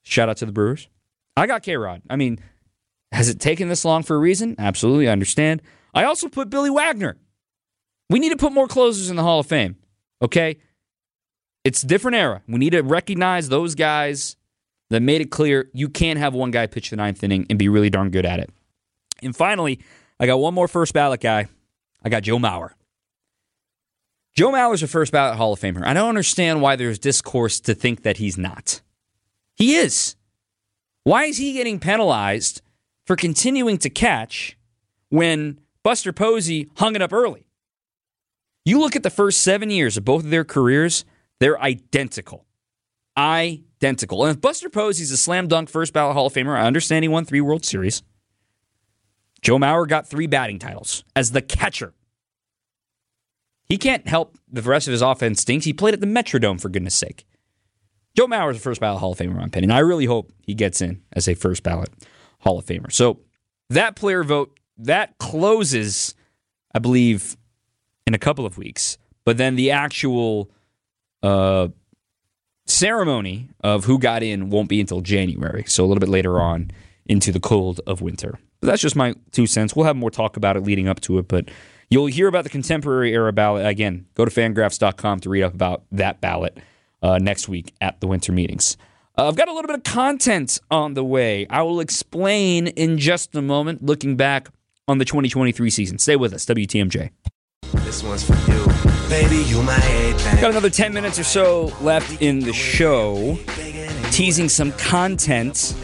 Shout 0.03 0.29
out 0.29 0.37
to 0.37 0.47
the 0.47 0.53
Brewers. 0.53 0.89
I 1.37 1.47
got 1.47 1.63
K 1.63 1.77
Rod. 1.77 2.03
I 2.09 2.15
mean, 2.15 2.39
has 3.17 3.31
it 3.31 3.41
taken 3.41 3.71
this 3.71 3.83
long 3.83 4.03
for 4.03 4.15
a 4.15 4.19
reason? 4.19 4.55
Absolutely, 4.59 5.09
I 5.09 5.13
understand. 5.13 5.63
I 5.95 6.05
also 6.05 6.29
put 6.29 6.51
Billy 6.51 6.69
Wagner. 6.69 7.17
We 8.11 8.19
need 8.19 8.29
to 8.29 8.37
put 8.37 8.53
more 8.53 8.69
closers 8.69 9.09
in 9.09 9.17
the 9.17 9.23
Hall 9.23 9.41
of 9.41 9.47
Fame, 9.47 9.77
okay? 10.21 10.59
It's 11.65 11.83
a 11.83 11.87
different 11.87 12.19
era. 12.19 12.43
We 12.47 12.59
need 12.59 12.71
to 12.71 12.83
recognize 12.83 13.49
those 13.49 13.75
guys 13.75 14.37
that 14.91 15.01
made 15.01 15.23
it 15.23 15.31
clear 15.31 15.71
you 15.73 15.89
can't 15.89 16.19
have 16.19 16.35
one 16.35 16.51
guy 16.51 16.67
pitch 16.67 16.91
the 16.91 16.97
ninth 16.97 17.25
inning 17.25 17.47
and 17.49 17.59
be 17.59 17.71
really 17.71 17.89
darn 17.89 18.11
good 18.11 18.27
at 18.27 18.39
it. 18.39 18.51
And 19.23 19.35
finally, 19.35 19.81
I 20.21 20.27
got 20.27 20.37
one 20.37 20.53
more 20.53 20.69
first 20.69 20.93
ballot 20.93 21.23
guy. 21.23 21.49
I 22.05 22.11
got 22.11 22.23
Joe 22.23 22.39
Mauer. 22.39 22.73
Joe 24.35 24.53
Mauer's 24.53 24.83
a 24.83 24.89
first 24.89 25.11
ballot 25.11 25.39
Hall 25.39 25.55
of 25.55 25.61
Famer. 25.61 25.87
I 25.87 25.95
don't 25.95 26.11
understand 26.11 26.61
why 26.61 26.77
there's 26.77 26.99
discourse 26.99 27.61
to 27.61 27.75
think 27.75 28.03
that 28.03 28.19
he's 28.19 28.37
not. 28.37 28.83
He 29.55 29.77
is. 29.77 30.17
Why 31.05 31.25
is 31.25 31.39
he 31.39 31.55
getting 31.55 31.81
penalized 31.81 32.61
for 33.07 33.17
continuing 33.17 33.79
to 33.79 33.89
catch 33.89 34.59
when 35.09 35.61
Buster 35.83 36.13
Posey 36.13 36.69
hung 36.77 36.95
it 36.95 37.03
up 37.03 37.13
early? 37.13 37.47
You 38.65 38.81
look 38.81 38.97
at 38.97 39.05
the 39.05 39.11
first 39.11 39.43
seven 39.43 39.71
years 39.71 39.97
of 39.97 40.05
both 40.05 40.25
of 40.25 40.31
their 40.31 40.45
careers, 40.45 41.05
they're 41.39 41.61
identical. 41.63 42.45
Identical. 43.17 44.25
And 44.25 44.35
if 44.35 44.41
Buster 44.41 44.69
Posey's 44.69 45.13
a 45.13 45.17
slam 45.17 45.47
dunk 45.47 45.69
first 45.69 45.93
ballot 45.93 46.15
Hall 46.15 46.27
of 46.27 46.35
Famer, 46.35 46.59
I 46.59 46.67
understand 46.67 47.05
he 47.05 47.09
won 47.09 47.25
three 47.25 47.41
World 47.41 47.65
Series. 47.65 48.03
Joe 49.41 49.59
Mauer 49.59 49.87
got 49.87 50.09
three 50.09 50.27
batting 50.27 50.59
titles 50.59 51.05
as 51.15 51.31
the 51.31 51.43
catcher. 51.43 51.95
He 53.69 53.79
can't 53.79 54.09
help 54.09 54.37
the 54.51 54.63
rest 54.63 54.89
of 54.89 54.93
his 54.93 55.03
offense 55.03 55.43
stinks. 55.43 55.65
He 55.65 55.73
played 55.73 55.95
at 55.95 56.01
the 56.01 56.07
Metrodome, 56.07 56.61
for 56.61 56.69
goodness 56.69 56.95
sake. 56.95 57.25
Joe 58.17 58.27
Mauer 58.27 58.51
is 58.51 58.57
a 58.57 58.61
first 58.61 58.81
ballot 58.81 59.01
Hall 59.01 59.13
of 59.13 59.19
Famer, 59.19 59.31
in 59.31 59.37
my 59.37 59.45
opinion. 59.45 59.71
I 59.71 59.81
really 59.81 60.07
hope 60.07 60.33
he 60.43 60.55
gets 60.55 60.81
in 60.81 61.03
as 61.13 61.29
a 61.29 61.35
first 61.35 61.63
ballot 61.63 61.91
Hall 62.39 62.59
of 62.59 62.67
Famer. 62.67 62.93
So 62.93 63.21
that 63.71 63.97
player 63.97 64.23
vote, 64.25 64.59
that 64.79 65.19
closes, 65.19 66.15
I 66.75 66.79
believe, 66.79 67.37
in 68.07 68.15
a 68.15 68.19
couple 68.19 68.47
of 68.47 68.59
weeks. 68.59 68.99
But 69.25 69.37
then 69.37 69.57
the 69.57 69.73
actual 69.73 70.51
uh, 71.23 71.69
ceremony 72.67 73.51
of 73.61 73.85
who 73.85 73.99
got 73.99 74.23
in 74.23 74.51
won't 74.51 74.69
be 74.69 74.81
until 74.81 75.01
January. 75.01 75.65
So 75.67 75.85
a 75.85 75.87
little 75.87 76.01
bit 76.01 76.09
later 76.09 76.41
on 76.41 76.71
into 77.07 77.33
the 77.33 77.41
cold 77.41 77.81
of 77.87 78.01
winter. 78.01 78.39
But 78.61 78.69
that's 78.69 78.83
just 78.83 78.97
my 78.97 79.15
two 79.33 79.47
cents. 79.47 79.75
We'll 79.75 79.87
have 79.87 79.97
more 79.97 80.11
talk 80.11 80.37
about 80.37 80.57
it 80.57 80.63
leading 80.63 80.89
up 80.89 81.01
to 81.03 81.19
it. 81.19 81.29
But 81.29 81.51
you'll 81.91 82.07
hear 82.07 82.29
about 82.29 82.45
the 82.45 82.51
contemporary 82.51 83.13
era 83.13 83.33
ballot. 83.33 83.67
Again, 83.67 84.07
go 84.15 84.25
to 84.25 84.31
fangraphs.com 84.31 85.21
to 85.21 85.29
read 85.29 85.43
up 85.43 85.55
about 85.55 85.83
that 85.93 86.21
ballot 86.21 86.59
uh, 87.03 87.19
next 87.19 87.49
week 87.49 87.75
at 87.81 88.01
the 88.01 88.07
winter 88.07 88.33
meetings. 88.33 88.77
Uh, 89.19 89.29
I've 89.29 89.37
got 89.37 89.49
a 89.49 89.53
little 89.53 89.67
bit 89.67 89.77
of 89.77 89.83
content 89.83 90.61
on 90.71 90.93
the 90.93 91.03
way. 91.03 91.47
I 91.49 91.63
will 91.63 91.81
explain 91.81 92.67
in 92.67 92.99
just 92.99 93.35
a 93.35 93.41
moment, 93.41 93.83
looking 93.83 94.15
back 94.17 94.49
on 94.89 94.99
the 94.99 95.07
2023 95.07 95.71
season. 95.71 95.99
Stay 95.99 96.17
with 96.17 96.35
us, 96.35 96.45
WTMJ. 96.45 97.11
This 97.77 98.03
one's 98.03 98.25
for 98.25 98.35
you. 98.51 98.67
Baby, 99.09 99.37
you 99.49 99.63
my 99.63 99.75
everything. 99.75 100.41
Got 100.43 100.51
another 100.51 100.69
10 100.69 100.93
minutes 100.93 101.19
or 101.19 101.25
so 101.25 101.73
left 101.81 102.21
in 102.21 102.41
the 102.41 102.53
show, 102.53 103.39
teasing 104.11 104.51
some 104.51 104.73
content. 104.73 105.75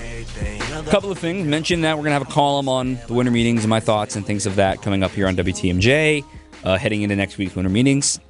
A 0.74 0.82
couple 0.90 1.10
of 1.10 1.18
things. 1.18 1.46
Mentioned 1.46 1.84
that 1.84 1.96
we're 1.96 2.02
going 2.02 2.10
to 2.10 2.18
have 2.18 2.28
a 2.28 2.32
column 2.32 2.68
on 2.68 2.98
the 3.06 3.14
winter 3.14 3.32
meetings 3.32 3.64
and 3.64 3.70
my 3.70 3.80
thoughts 3.80 4.14
and 4.14 4.26
things 4.26 4.44
of 4.44 4.56
that 4.56 4.82
coming 4.82 5.02
up 5.02 5.10
here 5.12 5.26
on 5.26 5.36
WTMJ, 5.36 6.22
uh, 6.64 6.76
heading 6.76 7.00
into 7.00 7.16
next 7.16 7.38
week's 7.38 7.56
winter 7.56 7.70
meetings. 7.70 8.20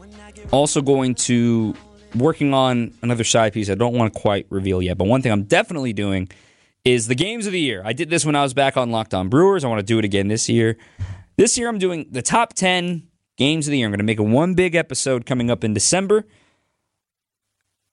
Also, 0.52 0.80
going 0.80 1.16
to 1.16 1.74
working 2.14 2.54
on 2.54 2.92
another 3.02 3.24
side 3.24 3.52
piece 3.52 3.70
I 3.70 3.74
don't 3.74 3.94
want 3.94 4.12
to 4.12 4.20
quite 4.20 4.46
reveal 4.50 4.82
yet, 4.82 4.98
but 4.98 5.06
one 5.06 5.22
thing 5.22 5.32
I'm 5.32 5.44
definitely 5.44 5.92
doing 5.92 6.28
is 6.84 7.06
the 7.06 7.14
games 7.14 7.46
of 7.46 7.52
the 7.52 7.60
year. 7.60 7.82
I 7.84 7.92
did 7.92 8.10
this 8.10 8.26
when 8.26 8.34
I 8.34 8.42
was 8.42 8.54
back 8.54 8.76
on 8.76 8.90
Locked 8.90 9.14
On 9.14 9.28
Brewers. 9.28 9.64
I 9.64 9.68
want 9.68 9.78
to 9.78 9.86
do 9.86 9.98
it 9.98 10.04
again 10.04 10.28
this 10.28 10.48
year. 10.48 10.76
This 11.36 11.56
year, 11.56 11.68
I'm 11.68 11.78
doing 11.78 12.06
the 12.10 12.22
top 12.22 12.54
10 12.54 13.06
games 13.36 13.66
of 13.66 13.70
the 13.70 13.78
year. 13.78 13.86
I'm 13.86 13.92
going 13.92 13.98
to 13.98 14.04
make 14.04 14.18
a 14.18 14.24
one 14.24 14.54
big 14.54 14.74
episode 14.74 15.24
coming 15.24 15.50
up 15.50 15.64
in 15.64 15.74
December. 15.74 16.26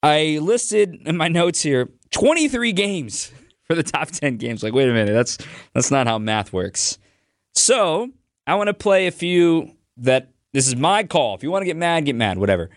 I 0.02 0.40
listed 0.42 0.96
in 1.06 1.18
my 1.18 1.28
notes 1.28 1.62
here 1.62 1.90
23 2.12 2.72
games 2.74 3.32
for 3.68 3.76
the 3.76 3.84
top 3.84 4.10
10 4.10 4.38
games. 4.38 4.64
Like, 4.64 4.74
wait 4.74 4.90
a 4.90 4.94
minute, 4.94 5.14
that's 5.14 5.38
that's 5.74 5.92
not 5.92 6.08
how 6.08 6.18
math 6.18 6.52
works. 6.52 6.98
So, 7.54 8.10
I 8.48 8.56
want 8.56 8.68
to 8.68 8.74
play 8.74 9.08
a 9.08 9.12
few 9.12 9.76
that 9.98 10.30
this 10.54 10.68
is 10.68 10.76
my 10.76 11.04
call. 11.04 11.36
If 11.36 11.44
you 11.44 11.52
want 11.52 11.62
to 11.62 11.66
get 11.68 11.78
mad, 11.78 12.06
get 12.06 12.16
mad, 12.16 12.38
whatever. 12.38 12.70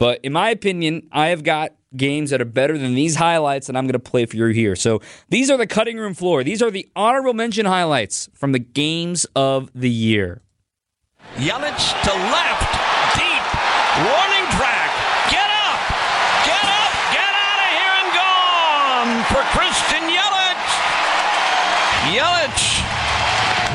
But 0.00 0.20
in 0.24 0.32
my 0.32 0.48
opinion, 0.48 1.06
I 1.12 1.28
have 1.28 1.44
got 1.44 1.74
games 1.94 2.30
that 2.30 2.40
are 2.40 2.46
better 2.46 2.78
than 2.78 2.94
these 2.94 3.16
highlights 3.16 3.66
that 3.66 3.76
I'm 3.76 3.84
going 3.84 3.92
to 3.92 3.98
play 3.98 4.24
for 4.24 4.34
you 4.34 4.46
here. 4.46 4.74
So 4.74 5.02
these 5.28 5.50
are 5.50 5.58
the 5.58 5.66
cutting 5.66 5.98
room 5.98 6.14
floor. 6.14 6.42
These 6.42 6.62
are 6.62 6.70
the 6.70 6.88
honorable 6.96 7.34
mention 7.34 7.66
highlights 7.66 8.30
from 8.32 8.52
the 8.52 8.58
games 8.58 9.26
of 9.36 9.70
the 9.74 9.90
year. 9.90 10.40
Yelich 11.36 11.84
to 12.00 12.12
left, 12.32 12.72
deep, 13.12 13.44
warning 14.08 14.46
track. 14.56 14.88
Get 15.28 15.50
up, 15.68 15.80
get 16.48 16.64
up, 16.64 16.92
get 17.12 17.32
out 17.36 17.60
of 17.60 17.70
here 17.76 17.96
and 18.00 18.10
gone 18.16 19.12
for 19.28 19.44
Christian 19.52 20.08
Yelich. 20.08 20.70
Yelich, 22.16 22.66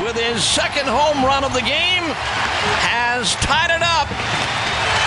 with 0.02 0.16
his 0.16 0.42
second 0.42 0.88
home 0.88 1.24
run 1.24 1.44
of 1.44 1.52
the 1.54 1.62
game, 1.62 2.02
has 2.82 3.36
tied 3.36 3.70
it 3.70 3.82
up. 3.86 4.10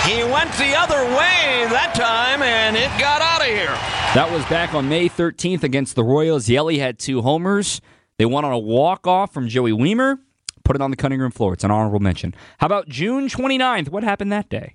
He 0.10 0.24
went 0.24 0.51
the 0.54 0.75
other 0.75 1.04
way 1.04 1.68
that 1.70 1.94
time, 1.94 2.42
and 2.42 2.75
it 2.75 2.89
got 3.00 3.22
out 3.22 3.42
of 3.42 3.48
here. 3.48 3.68
That 4.16 4.32
was 4.32 4.44
back 4.46 4.74
on 4.74 4.89
May 4.89 5.08
13th 5.08 5.62
against 5.62 5.96
the 5.96 6.04
Royals. 6.04 6.50
Yelly 6.50 6.80
had 6.80 6.98
two 6.98 7.22
homers. 7.22 7.80
They 8.18 8.25
won 8.25 8.44
on 8.44 8.51
a 8.51 8.58
walk-off 8.58 9.32
from 9.32 9.48
Joey 9.48 9.72
Wiemer. 9.72 10.18
Put 10.63 10.75
it 10.75 10.82
on 10.82 10.89
the 10.89 10.98
cutting 10.98 11.20
room 11.20 11.30
floor. 11.30 11.54
It's 11.54 11.63
an 11.63 11.70
honorable 11.70 12.00
mention. 12.00 12.34
How 12.58 12.66
about 12.66 12.89
June 12.89 13.28
29th? 13.28 13.89
What 13.89 14.04
happened 14.04 14.32
that 14.32 14.50
day? 14.50 14.74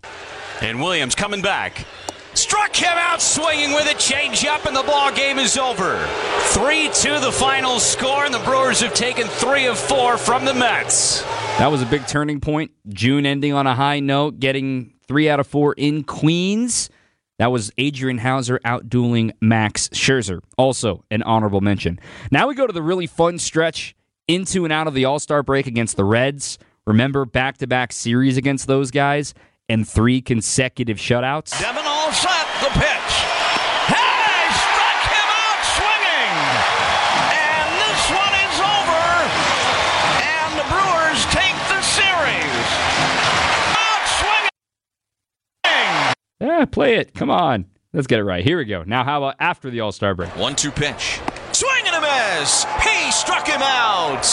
And 0.61 0.81
Williams 0.81 1.17
coming 1.17 1.43
back. 1.43 1.85
Struck 2.35 2.75
him 2.75 2.93
out 2.93 3.23
swinging 3.23 3.73
with 3.73 3.87
a 3.87 3.95
changeup, 3.95 4.67
and 4.67 4.75
the 4.77 4.83
ball 4.83 5.13
game 5.13 5.39
is 5.39 5.57
over. 5.57 6.05
3 6.53 6.91
2 6.93 7.21
the 7.21 7.33
final 7.33 7.79
score, 7.79 8.25
and 8.25 8.35
the 8.35 8.41
Brewers 8.41 8.81
have 8.81 8.93
taken 8.95 9.27
three 9.27 9.67
of 9.67 9.79
four 9.79 10.19
from 10.19 10.45
the 10.45 10.55
Mets. 10.55 11.23
That 11.59 11.71
was 11.71 11.81
a 11.81 11.87
big 11.87 12.07
turning 12.07 12.41
point. 12.41 12.73
June 12.89 13.25
ending 13.25 13.53
on 13.53 13.67
a 13.67 13.75
high 13.75 14.01
note, 14.01 14.41
getting 14.41 14.95
three 15.07 15.29
out 15.29 15.39
of 15.39 15.47
four 15.47 15.75
in 15.75 16.03
Queens. 16.03 16.91
That 17.39 17.53
was 17.53 17.71
Adrian 17.79 18.19
Houser 18.19 18.61
outdueling 18.65 19.33
Max 19.41 19.89
Scherzer. 19.89 20.41
Also 20.57 21.05
an 21.11 21.23
honorable 21.23 21.61
mention. 21.61 21.99
Now 22.31 22.49
we 22.49 22.55
go 22.55 22.67
to 22.67 22.73
the 22.73 22.83
really 22.83 23.07
fun 23.07 23.39
stretch 23.39 23.95
into 24.29 24.65
and 24.65 24.73
out 24.73 24.87
of 24.87 24.95
the 24.95 25.05
All 25.05 25.19
Star 25.19 25.43
break 25.43 25.67
against 25.67 25.97
the 25.97 26.05
Reds. 26.05 26.59
Remember 26.87 27.25
back 27.25 27.59
to 27.59 27.67
back 27.67 27.93
series 27.93 28.37
against 28.37 28.67
those 28.67 28.91
guys 28.91 29.35
and 29.69 29.89
three 29.89 30.21
consecutive 30.21 30.99
shutouts? 30.99 31.59
Devin 31.61 31.77
all 31.77 31.83
set. 31.83 31.84
The 32.65 32.71
pitch. 32.81 33.13
Hey, 33.93 34.49
struck 34.57 35.01
him 35.13 35.29
out 35.29 35.61
swinging. 35.77 36.33
And 37.37 37.69
this 37.77 38.09
one 38.09 38.33
is 38.41 38.57
over. 38.57 39.05
And 40.25 40.57
the 40.57 40.65
Brewers 40.73 41.21
take 41.27 41.53
the 41.69 41.83
series. 41.85 42.67
Out 43.77 44.05
swinging. 44.17 46.15
Yeah, 46.41 46.65
play 46.65 46.97
it. 46.97 47.13
Come 47.13 47.29
on. 47.29 47.67
Let's 47.93 48.07
get 48.07 48.19
it 48.19 48.25
right. 48.25 48.43
Here 48.43 48.57
we 48.57 48.65
go. 48.65 48.83
Now, 48.83 49.05
how 49.05 49.19
about 49.19 49.37
after 49.41 49.69
the 49.69 49.81
All 49.81 49.93
Star 49.93 50.15
break? 50.15 50.35
One 50.35 50.57
two 50.57 50.71
pitch. 50.71 51.21
Swing 51.53 51.85
and 51.85 51.97
a 51.97 52.01
miss. 52.01 52.65
He 52.83 53.13
struck 53.13 53.47
him 53.47 53.61
out. 53.61 54.25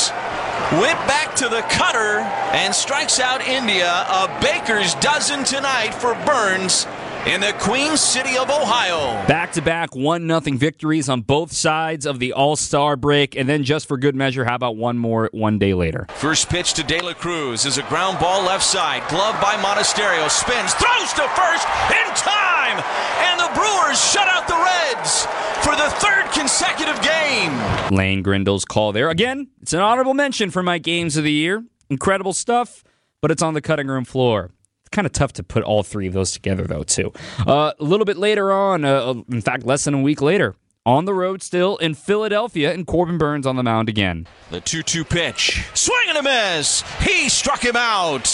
Went 0.80 0.98
back 1.06 1.36
to 1.36 1.50
the 1.50 1.64
cutter 1.64 2.20
and 2.56 2.74
strikes 2.74 3.20
out 3.20 3.46
India. 3.46 3.92
A 3.92 4.40
baker's 4.42 4.96
dozen 4.96 5.44
tonight 5.44 5.94
for 5.94 6.16
Burnes 6.26 6.88
in 7.28 7.40
the 7.40 7.54
Queen 7.60 7.96
City 7.98 8.38
of 8.38 8.50
Ohio. 8.50 9.26
Back 9.28 9.52
to 9.54 9.62
back 9.62 9.96
1 9.96 10.28
0 10.28 10.40
victories 10.58 11.08
on 11.08 11.22
both 11.22 11.52
sides 11.52 12.06
of 12.06 12.20
the 12.20 12.34
All 12.34 12.56
Star 12.56 12.96
break. 12.96 13.36
And 13.36 13.48
then, 13.48 13.64
just 13.64 13.88
for 13.88 13.98
good 13.98 14.16
measure, 14.16 14.44
how 14.46 14.56
about 14.56 14.76
one 14.76 14.98
more 14.98 15.30
one 15.32 15.60
day 15.60 15.74
later? 15.74 16.08
First 16.16 16.50
pitch 16.50 16.74
to 16.74 16.84
De 16.84 17.00
La 17.00 17.14
Cruz 17.14 17.66
is 17.66 17.78
a 17.78 17.84
ground 17.84 18.20
ball 18.20 18.44
left 18.44 18.64
side. 18.64 19.08
Glove 19.10 19.40
by 19.42 19.56
Monasterio. 19.56 20.30
Spins, 20.30 20.74
throws 20.74 21.14
to 21.14 21.28
first 21.36 21.68
in 21.92 22.08
time. 22.16 22.82
And 23.22 23.40
the 23.40 23.52
Brewers 23.54 24.02
shut 24.12 24.28
out 24.28 24.48
the 24.48 24.56
Reds 24.56 25.26
for 25.64 25.76
the 25.76 25.90
third 26.00 26.32
consecutive 26.32 27.00
game. 27.02 27.52
Lane 27.96 28.24
Grindle's 28.24 28.66
call 28.66 28.92
there. 28.92 29.10
Again, 29.10 29.48
it's 29.62 29.74
an 29.74 29.80
honorable 29.80 30.14
mention 30.14 30.50
for 30.50 30.64
my 30.64 30.80
games 30.80 31.18
of 31.18 31.24
the 31.24 31.32
year. 31.32 31.64
Incredible 31.90 32.34
stuff, 32.34 32.84
but 33.22 33.30
it's 33.30 33.44
on 33.44 33.54
the 33.54 33.62
cutting 33.62 33.88
room 33.88 34.06
floor. 34.06 34.52
Kind 34.92 35.06
of 35.06 35.14
tough 35.14 35.32
to 35.34 35.44
put 35.44 35.64
all 35.64 35.84
three 35.84 36.08
of 36.08 36.14
those 36.14 36.32
together, 36.32 36.64
though, 36.64 36.84
too. 36.84 37.14
Uh, 37.48 37.72
a 37.80 37.84
little 37.84 38.06
bit 38.06 38.18
later 38.18 38.52
on, 38.52 38.84
uh, 38.84 39.14
in 39.30 39.42
fact, 39.42 39.66
less 39.66 39.86
than 39.86 39.94
a 39.94 40.02
week 40.02 40.22
later, 40.22 40.56
on 40.86 41.06
the 41.06 41.14
road 41.14 41.42
still 41.44 41.78
in 41.78 41.94
Philadelphia, 41.94 42.74
and 42.74 42.86
Corbin 42.88 43.18
Burnes 43.18 43.46
on 43.46 43.56
the 43.56 43.64
mound 43.64 43.88
again. 43.88 44.28
The 44.50 44.60
2 44.60 44.84
2 44.84 45.06
pitch. 45.06 45.64
Swing 45.74 46.08
and 46.10 46.18
a 46.18 46.24
miss. 46.24 46.82
He 47.02 47.30
struck 47.30 47.64
him 47.64 47.76
out. 47.76 48.26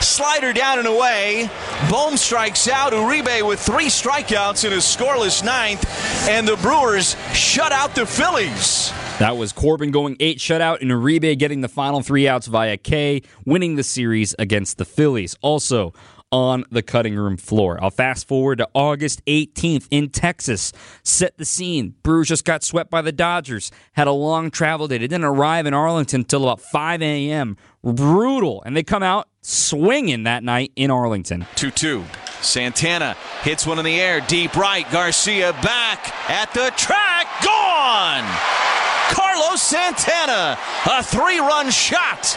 Slider 0.00 0.52
down 0.52 0.78
and 0.78 0.88
away. 0.88 1.48
Bohm 1.88 2.16
strikes 2.16 2.68
out. 2.68 2.92
Uribe 2.92 3.46
with 3.46 3.60
three 3.60 3.86
strikeouts 3.86 4.64
in 4.66 4.72
a 4.72 4.76
scoreless 4.76 5.44
ninth. 5.44 5.84
And 6.28 6.46
the 6.46 6.56
Brewers 6.56 7.16
shut 7.32 7.72
out 7.72 7.94
the 7.94 8.04
Phillies. 8.04 8.92
That 9.20 9.36
was 9.36 9.52
Corbin 9.52 9.92
going 9.92 10.16
eight 10.18 10.38
shutout 10.38 10.80
and 10.80 10.90
Uribe 10.90 11.38
getting 11.38 11.60
the 11.60 11.68
final 11.68 12.02
three 12.02 12.26
outs 12.26 12.48
via 12.48 12.76
K, 12.76 13.22
winning 13.46 13.76
the 13.76 13.84
series 13.84 14.34
against 14.40 14.76
the 14.76 14.84
Phillies. 14.84 15.36
Also 15.40 15.92
on 16.32 16.64
the 16.72 16.82
cutting 16.82 17.14
room 17.14 17.36
floor. 17.36 17.78
I'll 17.80 17.92
fast 17.92 18.26
forward 18.26 18.58
to 18.58 18.68
August 18.74 19.24
18th 19.26 19.86
in 19.92 20.08
Texas. 20.08 20.72
Set 21.04 21.38
the 21.38 21.44
scene. 21.44 21.94
Brewers 22.02 22.26
just 22.26 22.44
got 22.44 22.64
swept 22.64 22.90
by 22.90 23.02
the 23.02 23.12
Dodgers. 23.12 23.70
Had 23.92 24.08
a 24.08 24.12
long 24.12 24.50
travel 24.50 24.88
day. 24.88 24.98
They 24.98 25.06
didn't 25.06 25.24
arrive 25.26 25.64
in 25.66 25.74
Arlington 25.74 26.22
until 26.22 26.42
about 26.42 26.60
5 26.60 27.00
a.m. 27.00 27.56
Brutal. 27.84 28.64
And 28.66 28.76
they 28.76 28.82
come 28.82 29.04
out 29.04 29.28
swinging 29.42 30.24
that 30.24 30.42
night 30.42 30.72
in 30.74 30.90
Arlington. 30.90 31.46
2 31.54 31.70
2. 31.70 32.04
Santana 32.40 33.16
hits 33.42 33.64
one 33.64 33.78
in 33.78 33.84
the 33.84 34.00
air, 34.00 34.20
deep 34.22 34.56
right. 34.56 34.90
Garcia 34.90 35.52
back 35.62 36.12
at 36.28 36.52
the 36.52 36.72
track, 36.76 37.28
gone! 37.44 38.73
Carlos 39.14 39.62
Santana, 39.62 40.58
a 40.86 41.00
three 41.00 41.38
run 41.38 41.70
shot, 41.70 42.36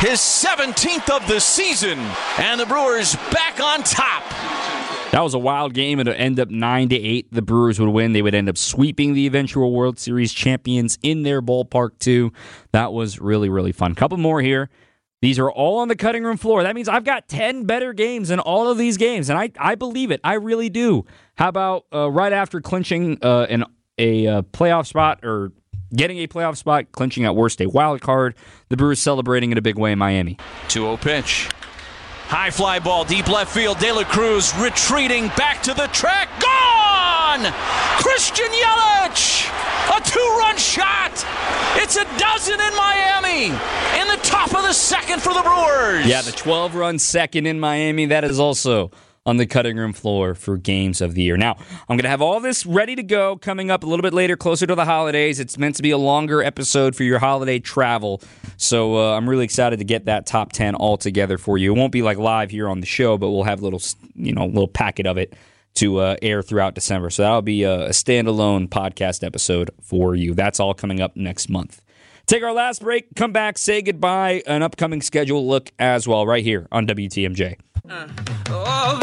his 0.00 0.18
17th 0.18 1.08
of 1.14 1.28
the 1.28 1.38
season, 1.38 2.00
and 2.38 2.58
the 2.58 2.66
Brewers 2.66 3.14
back 3.30 3.60
on 3.60 3.84
top. 3.84 4.24
That 5.12 5.20
was 5.20 5.34
a 5.34 5.38
wild 5.38 5.72
game. 5.72 6.00
It 6.00 6.08
would 6.08 6.16
end 6.16 6.40
up 6.40 6.50
nine 6.50 6.88
to 6.88 6.96
eight. 6.96 7.28
The 7.30 7.42
Brewers 7.42 7.78
would 7.78 7.90
win. 7.90 8.12
They 8.12 8.22
would 8.22 8.34
end 8.34 8.48
up 8.48 8.58
sweeping 8.58 9.14
the 9.14 9.24
eventual 9.28 9.70
World 9.72 10.00
Series 10.00 10.32
champions 10.32 10.98
in 11.00 11.22
their 11.22 11.40
ballpark 11.40 12.00
too. 12.00 12.32
That 12.72 12.92
was 12.92 13.20
really 13.20 13.48
really 13.48 13.72
fun. 13.72 13.94
Couple 13.94 14.18
more 14.18 14.40
here. 14.40 14.68
These 15.22 15.38
are 15.38 15.50
all 15.50 15.78
on 15.78 15.86
the 15.86 15.96
cutting 15.96 16.24
room 16.24 16.36
floor. 16.36 16.64
That 16.64 16.74
means 16.74 16.88
I've 16.88 17.04
got 17.04 17.28
10 17.28 17.64
better 17.64 17.92
games 17.92 18.32
in 18.32 18.40
all 18.40 18.68
of 18.68 18.78
these 18.78 18.96
games, 18.96 19.30
and 19.30 19.38
I, 19.38 19.50
I 19.58 19.76
believe 19.76 20.10
it. 20.10 20.20
I 20.24 20.34
really 20.34 20.70
do. 20.70 21.04
How 21.36 21.48
about 21.48 21.86
uh, 21.94 22.10
right 22.10 22.32
after 22.32 22.60
clinching 22.60 23.18
uh, 23.22 23.46
an, 23.48 23.64
a 23.96 24.26
uh, 24.26 24.42
playoff 24.42 24.86
spot 24.86 25.20
or 25.22 25.52
getting 25.96 26.18
a 26.18 26.28
playoff 26.28 26.56
spot, 26.56 26.92
clinching 26.92 27.24
at 27.24 27.34
worst 27.34 27.60
a 27.60 27.66
wild 27.66 28.00
card, 28.00 28.34
the 28.68 28.76
Brewers 28.76 29.00
celebrating 29.00 29.52
in 29.52 29.58
a 29.58 29.62
big 29.62 29.78
way 29.78 29.92
in 29.92 29.98
Miami. 29.98 30.38
2 30.68 30.80
0 30.80 30.96
pitch. 30.98 31.48
High 32.28 32.50
fly 32.50 32.80
ball, 32.80 33.04
deep 33.04 33.28
left 33.28 33.54
field. 33.54 33.78
De 33.78 33.92
La 33.92 34.02
Cruz 34.02 34.52
retreating 34.58 35.28
back 35.36 35.62
to 35.62 35.74
the 35.74 35.86
track. 35.92 36.28
Gone! 36.40 37.52
Christian 38.02 38.46
Yelich! 38.46 39.48
A 39.96 40.00
two 40.02 40.36
run 40.38 40.56
shot! 40.56 41.12
It's 41.76 41.96
a 41.96 42.04
dozen 42.18 42.54
in 42.54 42.76
Miami! 42.76 43.44
In 43.46 44.08
the 44.08 44.20
top 44.22 44.54
of 44.54 44.62
the 44.62 44.72
second 44.72 45.22
for 45.22 45.32
the 45.32 45.42
Brewers! 45.42 46.06
Yeah, 46.06 46.22
the 46.22 46.32
12 46.32 46.74
run 46.74 46.98
second 46.98 47.46
in 47.46 47.60
Miami. 47.60 48.06
That 48.06 48.24
is 48.24 48.40
also 48.40 48.90
on 49.26 49.36
the 49.36 49.46
cutting 49.46 49.76
room 49.76 49.92
floor 49.92 50.34
for 50.34 50.56
games 50.56 51.00
of 51.00 51.14
the 51.14 51.22
year. 51.22 51.36
Now, 51.36 51.56
I'm 51.58 51.96
going 51.96 52.04
to 52.04 52.08
have 52.08 52.22
all 52.22 52.38
this 52.40 52.64
ready 52.64 52.94
to 52.94 53.02
go 53.02 53.36
coming 53.36 53.70
up 53.70 53.82
a 53.82 53.86
little 53.86 54.02
bit 54.02 54.14
later, 54.14 54.36
closer 54.36 54.66
to 54.66 54.74
the 54.74 54.84
holidays. 54.84 55.40
It's 55.40 55.58
meant 55.58 55.74
to 55.76 55.82
be 55.82 55.90
a 55.90 55.98
longer 55.98 56.42
episode 56.42 56.94
for 56.94 57.02
your 57.02 57.18
holiday 57.18 57.58
travel. 57.58 58.22
So 58.56 58.96
uh, 58.96 59.16
I'm 59.16 59.28
really 59.28 59.44
excited 59.44 59.80
to 59.80 59.84
get 59.84 60.04
that 60.06 60.26
top 60.26 60.52
10 60.52 60.76
all 60.76 60.96
together 60.96 61.36
for 61.36 61.58
you. 61.58 61.74
It 61.74 61.76
won't 61.76 61.92
be 61.92 62.02
like 62.02 62.18
live 62.18 62.50
here 62.50 62.68
on 62.68 62.80
the 62.80 62.86
show, 62.86 63.18
but 63.18 63.30
we'll 63.30 63.42
have 63.42 63.60
a 63.60 63.64
little, 63.64 63.82
you 64.14 64.32
know, 64.32 64.46
little 64.46 64.68
packet 64.68 65.06
of 65.06 65.18
it 65.18 65.34
to 65.74 65.98
uh, 65.98 66.16
air 66.22 66.40
throughout 66.40 66.74
December. 66.74 67.10
So 67.10 67.22
that'll 67.22 67.42
be 67.42 67.64
a, 67.64 67.86
a 67.86 67.90
standalone 67.90 68.68
podcast 68.68 69.24
episode 69.24 69.70
for 69.82 70.14
you. 70.14 70.34
That's 70.34 70.60
all 70.60 70.72
coming 70.72 71.00
up 71.00 71.16
next 71.16 71.50
month. 71.50 71.82
Take 72.26 72.42
our 72.42 72.52
last 72.52 72.82
break, 72.82 73.14
come 73.14 73.30
back, 73.30 73.56
say 73.56 73.82
goodbye, 73.82 74.42
an 74.48 74.60
upcoming 74.64 75.00
schedule 75.00 75.46
look 75.46 75.70
as 75.78 76.08
well, 76.08 76.26
right 76.26 76.42
here 76.42 76.66
on 76.72 76.84
WTMJ. 76.84 77.56
Oh, 77.88 79.00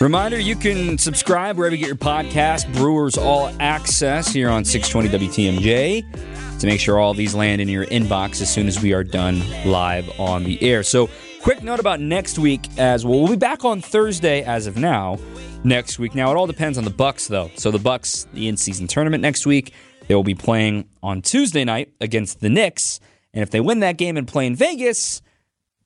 Reminder 0.00 0.36
you 0.36 0.56
can 0.56 0.98
subscribe 0.98 1.56
wherever 1.56 1.76
you 1.76 1.80
get 1.80 1.86
your 1.86 1.94
podcast, 1.94 2.72
Brewers 2.74 3.16
All 3.16 3.52
Access 3.60 4.26
here 4.26 4.50
on 4.50 4.64
620 4.64 5.28
WTMJ 5.28 6.58
to 6.58 6.66
make 6.66 6.80
sure 6.80 6.98
all 6.98 7.14
these 7.14 7.32
land 7.32 7.60
in 7.60 7.68
your 7.68 7.86
inbox 7.86 8.42
as 8.42 8.52
soon 8.52 8.66
as 8.66 8.82
we 8.82 8.92
are 8.92 9.04
done 9.04 9.40
live 9.64 10.10
on 10.18 10.42
the 10.42 10.60
air. 10.62 10.82
So, 10.82 11.08
quick 11.42 11.62
note 11.62 11.78
about 11.78 12.00
next 12.00 12.40
week 12.40 12.66
as 12.76 13.06
well. 13.06 13.20
We'll 13.20 13.30
be 13.30 13.36
back 13.36 13.64
on 13.64 13.80
Thursday 13.80 14.42
as 14.42 14.66
of 14.66 14.76
now. 14.76 15.18
Next 15.62 15.98
week. 15.98 16.14
Now, 16.14 16.30
it 16.30 16.36
all 16.36 16.46
depends 16.46 16.76
on 16.76 16.84
the 16.84 16.90
Bucks 16.90 17.28
though. 17.28 17.50
So, 17.54 17.70
the 17.70 17.78
Bucks, 17.78 18.26
the 18.34 18.48
in-season 18.48 18.88
tournament 18.88 19.22
next 19.22 19.46
week, 19.46 19.72
they 20.08 20.14
will 20.14 20.24
be 20.24 20.34
playing 20.34 20.88
on 21.02 21.22
Tuesday 21.22 21.64
night 21.64 21.92
against 22.00 22.40
the 22.40 22.48
Knicks. 22.48 23.00
And 23.32 23.42
if 23.42 23.50
they 23.50 23.60
win 23.60 23.80
that 23.80 23.96
game 23.96 24.16
and 24.16 24.26
play 24.26 24.46
in 24.46 24.54
Vegas, 24.54 25.22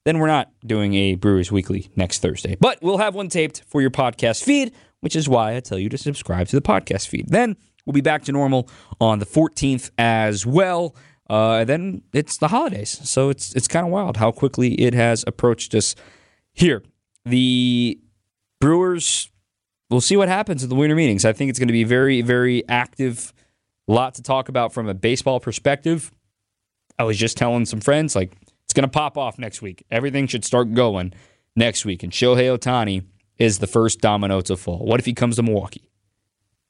then 0.05 0.19
we're 0.19 0.27
not 0.27 0.51
doing 0.65 0.95
a 0.95 1.15
Brewers 1.15 1.53
Weekly 1.53 1.91
next 1.97 2.21
Thursday. 2.21 2.57
But 2.59 2.79
we'll 2.83 2.99
have 2.99 3.15
one 3.15 3.29
taped 3.29 3.63
for 3.67 3.81
your 3.81 3.91
podcast 3.91 4.43
feed, 4.43 4.73
which 5.01 5.17
is 5.17 5.29
why 5.29 5.57
I 5.57 5.61
tell 5.61 5.79
you 5.79 5.89
to 5.89 5.99
subscribe 5.99 6.49
to 6.49 6.57
the 6.57 6.63
podcast 6.63 7.09
feed. 7.09 7.29
Then 7.29 7.57
we'll 7.85 7.93
be 7.93 8.01
back 8.01 8.25
to 8.25 8.33
normal 8.33 8.69
on 9.01 9.19
the 9.19 9.27
14th 9.27 9.91
as 9.99 10.47
well. 10.47 10.95
Uh, 11.29 11.65
then 11.65 12.03
it's 12.13 12.39
the 12.39 12.49
holidays, 12.49 13.01
so 13.09 13.31
it's 13.31 13.55
it's 13.55 13.69
kind 13.69 13.87
of 13.87 13.93
wild 13.93 14.17
how 14.17 14.33
quickly 14.33 14.75
it 14.81 14.95
has 14.95 15.23
approached 15.29 15.77
us. 15.77 15.95
Here, 16.53 16.83
the 17.25 18.01
Brewers. 18.61 19.31
We'll 19.91 20.01
see 20.01 20.17
what 20.17 20.29
happens 20.29 20.65
at 20.65 20.69
the 20.69 20.75
winter 20.75 20.97
meetings. 20.97 21.25
I 21.25 21.33
think 21.33 21.51
it's 21.51 21.59
going 21.59 21.69
to 21.69 21.73
be 21.73 21.85
very, 21.85 22.21
very 22.21 22.69
active. 22.69 23.33
Lot 23.91 24.15
to 24.15 24.23
talk 24.23 24.49
about 24.49 24.73
from 24.73 24.89
a 24.89 24.95
baseball 24.95 25.41
perspective. 25.41 26.13
I 26.99 27.05
was 27.05 27.19
just 27.19 27.37
telling 27.37 27.67
some 27.67 27.81
friends, 27.81 28.15
like, 28.15 28.33
it's 28.65 28.73
going 28.73 28.85
to 28.85 28.89
pop 28.89 29.19
off 29.19 29.39
next 29.39 29.63
week. 29.63 29.85
Everything 29.91 30.29
should 30.29 30.45
start 30.45 30.73
going 30.75 31.13
next 31.57 31.85
week. 31.85 32.05
And 32.05 32.13
Shohei 32.13 32.57
Ohtani 32.57 33.05
is 33.39 33.59
the 33.59 33.67
first 33.67 34.01
domino 34.01 34.43
to 34.43 34.57
fall. 34.57 34.87
What 34.87 35.01
if 35.01 35.07
he 35.07 35.13
comes 35.13 35.37
to 35.37 35.43
Milwaukee? 35.43 35.91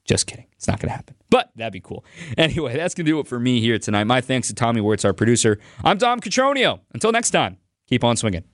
Just 0.05 0.25
kidding. 0.25 0.47
It's 0.53 0.67
not 0.67 0.79
going 0.79 0.89
to 0.89 0.95
happen. 0.95 1.15
But 1.29 1.51
that'd 1.55 1.73
be 1.73 1.79
cool. 1.79 2.03
Anyway, 2.37 2.75
that's 2.75 2.95
going 2.95 3.05
to 3.05 3.11
do 3.11 3.19
it 3.19 3.27
for 3.27 3.39
me 3.39 3.61
here 3.61 3.77
tonight. 3.77 4.05
My 4.05 4.21
thanks 4.21 4.47
to 4.47 4.55
Tommy 4.55 4.81
Wirtz, 4.81 5.05
our 5.05 5.13
producer. 5.13 5.59
I'm 5.83 5.99
Dom 5.99 6.21
Catronio. 6.21 6.79
Until 6.91 7.11
next 7.11 7.29
time, 7.29 7.57
keep 7.87 8.03
on 8.03 8.17
swinging. 8.17 8.45